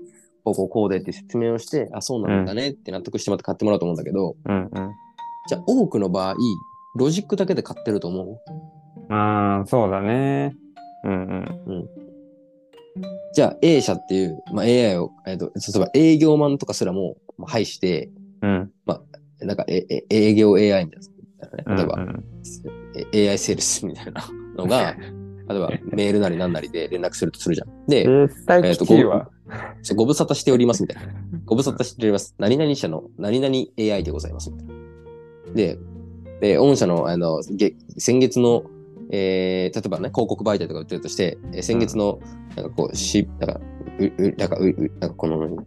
[0.44, 4.70] こうこうこうでって説明をして、あ、そうなんだねって納得してもらって買ってもらうと思うんだけど、うん
[5.48, 6.36] じゃあ多くの場合、
[6.94, 8.38] ロジックだけで買ってると思う？
[9.08, 9.12] うん。
[9.12, 10.54] ああ、そうだね。
[11.02, 11.86] うんうん。
[13.34, 18.10] じゃあ A 社っていう、まあ、AI を、えっと、例えば営業マンとかすらもまあ排して、
[18.42, 18.72] うん。
[19.46, 21.00] なんかええ営業 AI みたい
[21.66, 22.24] な、ね、例えば、うんうん
[23.12, 24.94] え AI セールスみたいなのが、
[25.48, 27.86] 例えば メールなりなんなりで連絡するとするじゃん。
[27.86, 29.30] で、絶対きついわ。
[29.82, 31.12] そうご無沙汰しておりますみたいな。
[31.46, 32.34] ご無沙汰しております。
[32.38, 34.74] 何々社の何々 AI でございますみたいな。
[35.54, 35.78] で、
[36.40, 38.64] で御社のあのげ先月の、
[39.12, 42.18] えー例えばね、広告媒体とか売ってるとして、えー先月の、
[42.56, 43.60] なんかこう、し、なんか、
[43.98, 45.64] う、う、なんか、う、うなんかこの、なんか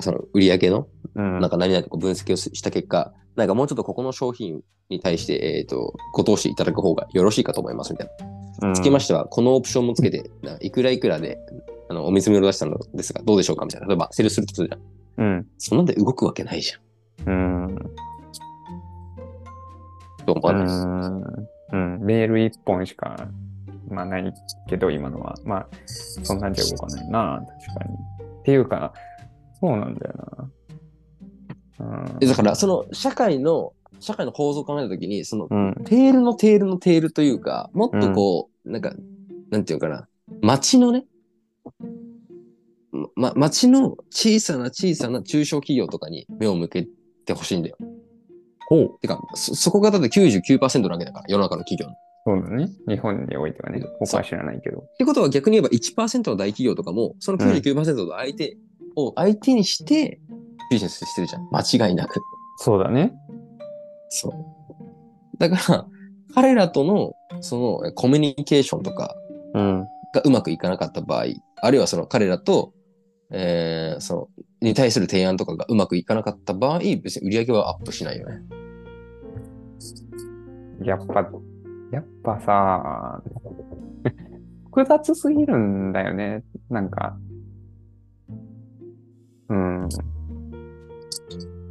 [0.00, 8.08] その売り上げの、うんなんか何々と分析をしした結果、なんかもうちょっとここの商品に対して、えっ、と、ご投資いただく方がよろしいかと思いますみたい
[8.60, 8.74] な。
[8.74, 11.38] つきましては、このオプションもつけて、ないくらいくらで、
[11.88, 13.86] あの、お見積もりを出したのですが、どうでしょうかみたいな。
[13.86, 15.26] 例えば、セールするとするじゃん。
[15.26, 15.46] うん。
[15.58, 17.32] そんなんで動くわけないじゃん。
[17.32, 17.32] う
[17.72, 17.76] ん。
[20.26, 21.53] と思うわないです？
[21.72, 21.94] ん。
[21.94, 22.04] うん。
[22.04, 23.28] メール一本しか、
[23.88, 24.34] まあない
[24.68, 25.34] けど、今のは。
[25.44, 27.94] まあ、そんなんじゃ動かないな、確かに。
[28.40, 28.92] っていうか、
[29.60, 30.50] そうなんだよな。
[31.80, 35.74] うんでだから、その、社会の、社会の構造を考えたときに、その、うん。
[35.84, 38.92] テールのテールのテールというか、もっとこう、なんか、
[39.50, 40.08] なんていうかな、
[40.40, 41.04] 街のね、
[43.16, 46.86] ま、街の小さな小さな中小企業とかに目を向け
[47.26, 47.76] てほしいんだよ。
[48.68, 48.98] ほう。
[49.00, 51.96] てか、そ、そこがだって99%なわけだから、世の中の企業の。
[52.26, 52.70] そうだね。
[52.88, 53.82] 日本においてはね。
[54.00, 54.78] 他は知らないけど。
[54.78, 58.56] ってことは逆に言えば1%の大企業とかも、その99%の相手
[58.96, 60.20] を相手にして
[60.70, 61.48] ビジネスしてるじゃん。
[61.52, 62.20] 間違いなく。
[62.58, 63.12] そうだね。
[64.08, 64.32] そう。
[65.38, 65.86] だから、
[66.34, 69.14] 彼らとの、その、コミュニケーションとか
[69.52, 69.86] うん。
[70.14, 71.26] がうまくいかなかった場合、
[71.60, 72.72] あるいはその彼らと、
[73.36, 74.28] えー、その、
[74.60, 78.42] に対する提案とかがうまくいかなかった場合、別に売り上げはアップしないよね。
[80.82, 81.28] やっぱ、
[81.90, 83.22] やっぱさ、
[84.70, 86.44] 複雑すぎるんだよね。
[86.70, 87.16] なんか。
[89.48, 89.88] うん。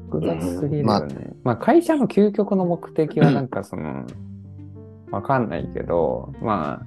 [0.10, 1.34] 複雑すぎるよね。
[1.44, 4.06] まあ、会社の究極の目的は なんかその、
[5.12, 6.86] わかんないけど、ま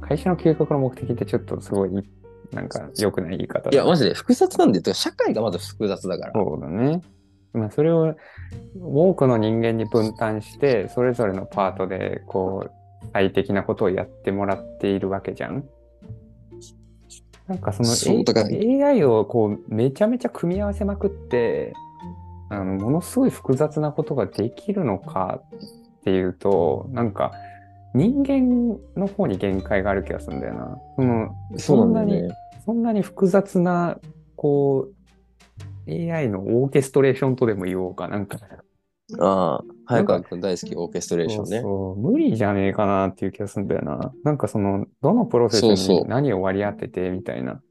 [0.00, 1.90] あ、会社の究極の目的ってちょっとすごい、
[2.52, 4.94] なんか良くない言い方だいや、マジで複雑なんだよ。
[4.94, 6.32] 社会がまず複雑だから。
[6.32, 7.02] そうだね。
[7.52, 8.14] まあ、それを
[8.80, 12.70] 多くの人間に分担して、それぞれのパートで、こう、
[13.12, 15.64] 最適なことをやってもらっているわけじゃん。
[17.46, 21.72] なんかその、A- AI をこう、めちゃめちゃ組み合わせまくって、
[22.50, 25.40] あの、ものすごい複雑なことができるのか
[26.00, 27.32] っていうと、なんか、
[27.96, 30.78] 人間の方に限界がある気がするんだよな。
[30.96, 32.30] そのそんなに、
[32.64, 33.98] そんなに複雑な、
[34.36, 34.88] こ
[35.88, 38.38] う、AI のオーケストレーションとでも言おうかなんか。
[39.18, 41.60] ああ、早川君大好きオーケストレーションね。
[41.62, 44.12] そう無理じゃねえかなっていう気がするんだよな。
[44.24, 47.62] なんかその、どのプロセスに何を割り当ててみたいな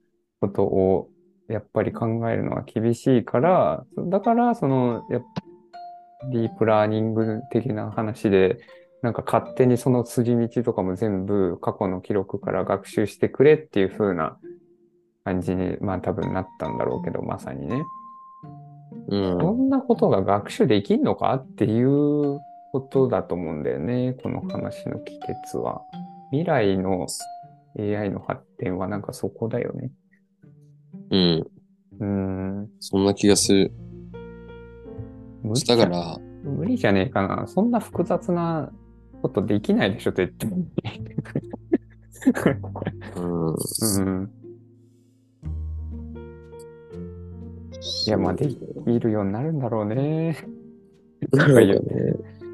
[0.42, 1.10] ことを、
[1.50, 5.28] やっぱり考えるのは厳しいから、だから、その、やっぱ
[6.32, 8.58] ディープラーニング的な話で、
[9.06, 14.40] なんか勝手にその筋道とかも全部過去の記録から学習してくれっていう風な
[15.24, 17.84] 感じに、まあ多分なったんだろうけど、まさにね。
[19.10, 19.38] うん。
[19.40, 22.40] そんなことが学習できんのかっていう
[22.72, 24.18] ことだと思うんだよね。
[24.24, 25.82] この話の帰結は。
[26.32, 27.06] 未来の
[27.78, 29.92] AI の発展はなんかそこだよね。
[31.12, 31.48] うん。
[32.00, 32.70] うーん。
[32.80, 33.72] そんな気がする。
[35.68, 37.46] だから、無理じゃねえかな。
[37.46, 38.72] そんな複雑な
[39.28, 40.50] ことできないでしょ、絶対。
[43.16, 43.50] うん。
[43.50, 43.54] う
[44.22, 44.32] ん。
[48.08, 48.56] いや、まあ、でき
[49.00, 50.38] るようになるんだろうね。
[51.32, 52.14] なるほどね。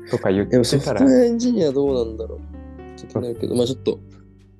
[0.09, 1.15] とか言っでもソてたらフトウ。
[1.15, 2.39] ェアエンジニアどうなんだろう。
[2.97, 3.99] ちょっとけど、まあちょっと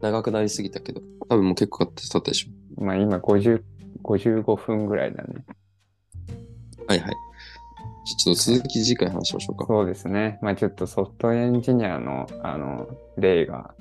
[0.02, 2.84] 長くなりすぎたけど、多分もう結構経ってたでしょ。
[2.84, 3.62] まあ、今50、
[4.04, 5.46] 55分ぐらいだね。
[6.88, 7.16] はいはい。
[8.04, 9.66] ちょっと続き次回話しましょうか。
[9.68, 10.40] そうですね。
[10.42, 12.88] まあちょっとソフトエンジニアのあの
[13.18, 13.74] 例が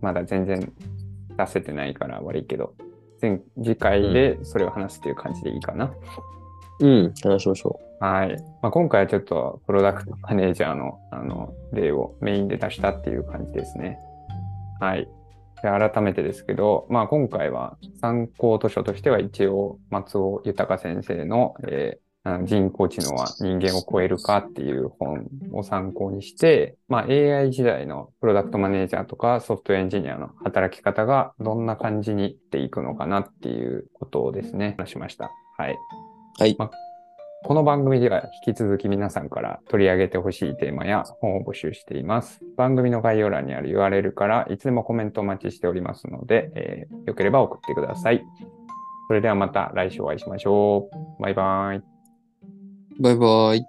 [0.00, 0.72] まだ全然
[1.36, 2.74] 出せてないから悪いけど、
[3.20, 5.92] 前次回でそれを話すという感じでいいかな。
[6.80, 8.36] うん、話しましょはい。
[8.62, 13.98] まあ、今回はちょっとプロダクトマネージャーのあの例をメインで出したっていう感じですね。
[14.80, 15.06] はい。
[15.62, 35.30] で改めてですけど、まあ、今回は参考図書としては一応松尾豊先生の、えーあの人工知能は人間を超えるかっていう本を参考にして、まあ、AI 時代のプロダクトマネージャーとかソフトウェアエンジニアの働き方がどんな感じにっていくのかなっていうことをですね、話しました。
[35.58, 35.76] はい。
[36.38, 36.70] はいまあ
[37.44, 42.40] この番組では引き続き皆さんから取り上げてほしいテーマや本を募集しています。
[42.56, 48.24] 番組の概要欄にある URL からいつでもコメントお待ちしておりますので、えーよければ送ってください。
[49.08, 51.22] それではまた来週お会いしましょう。
[51.22, 51.91] バイバイ。
[53.00, 53.68] バイバイ。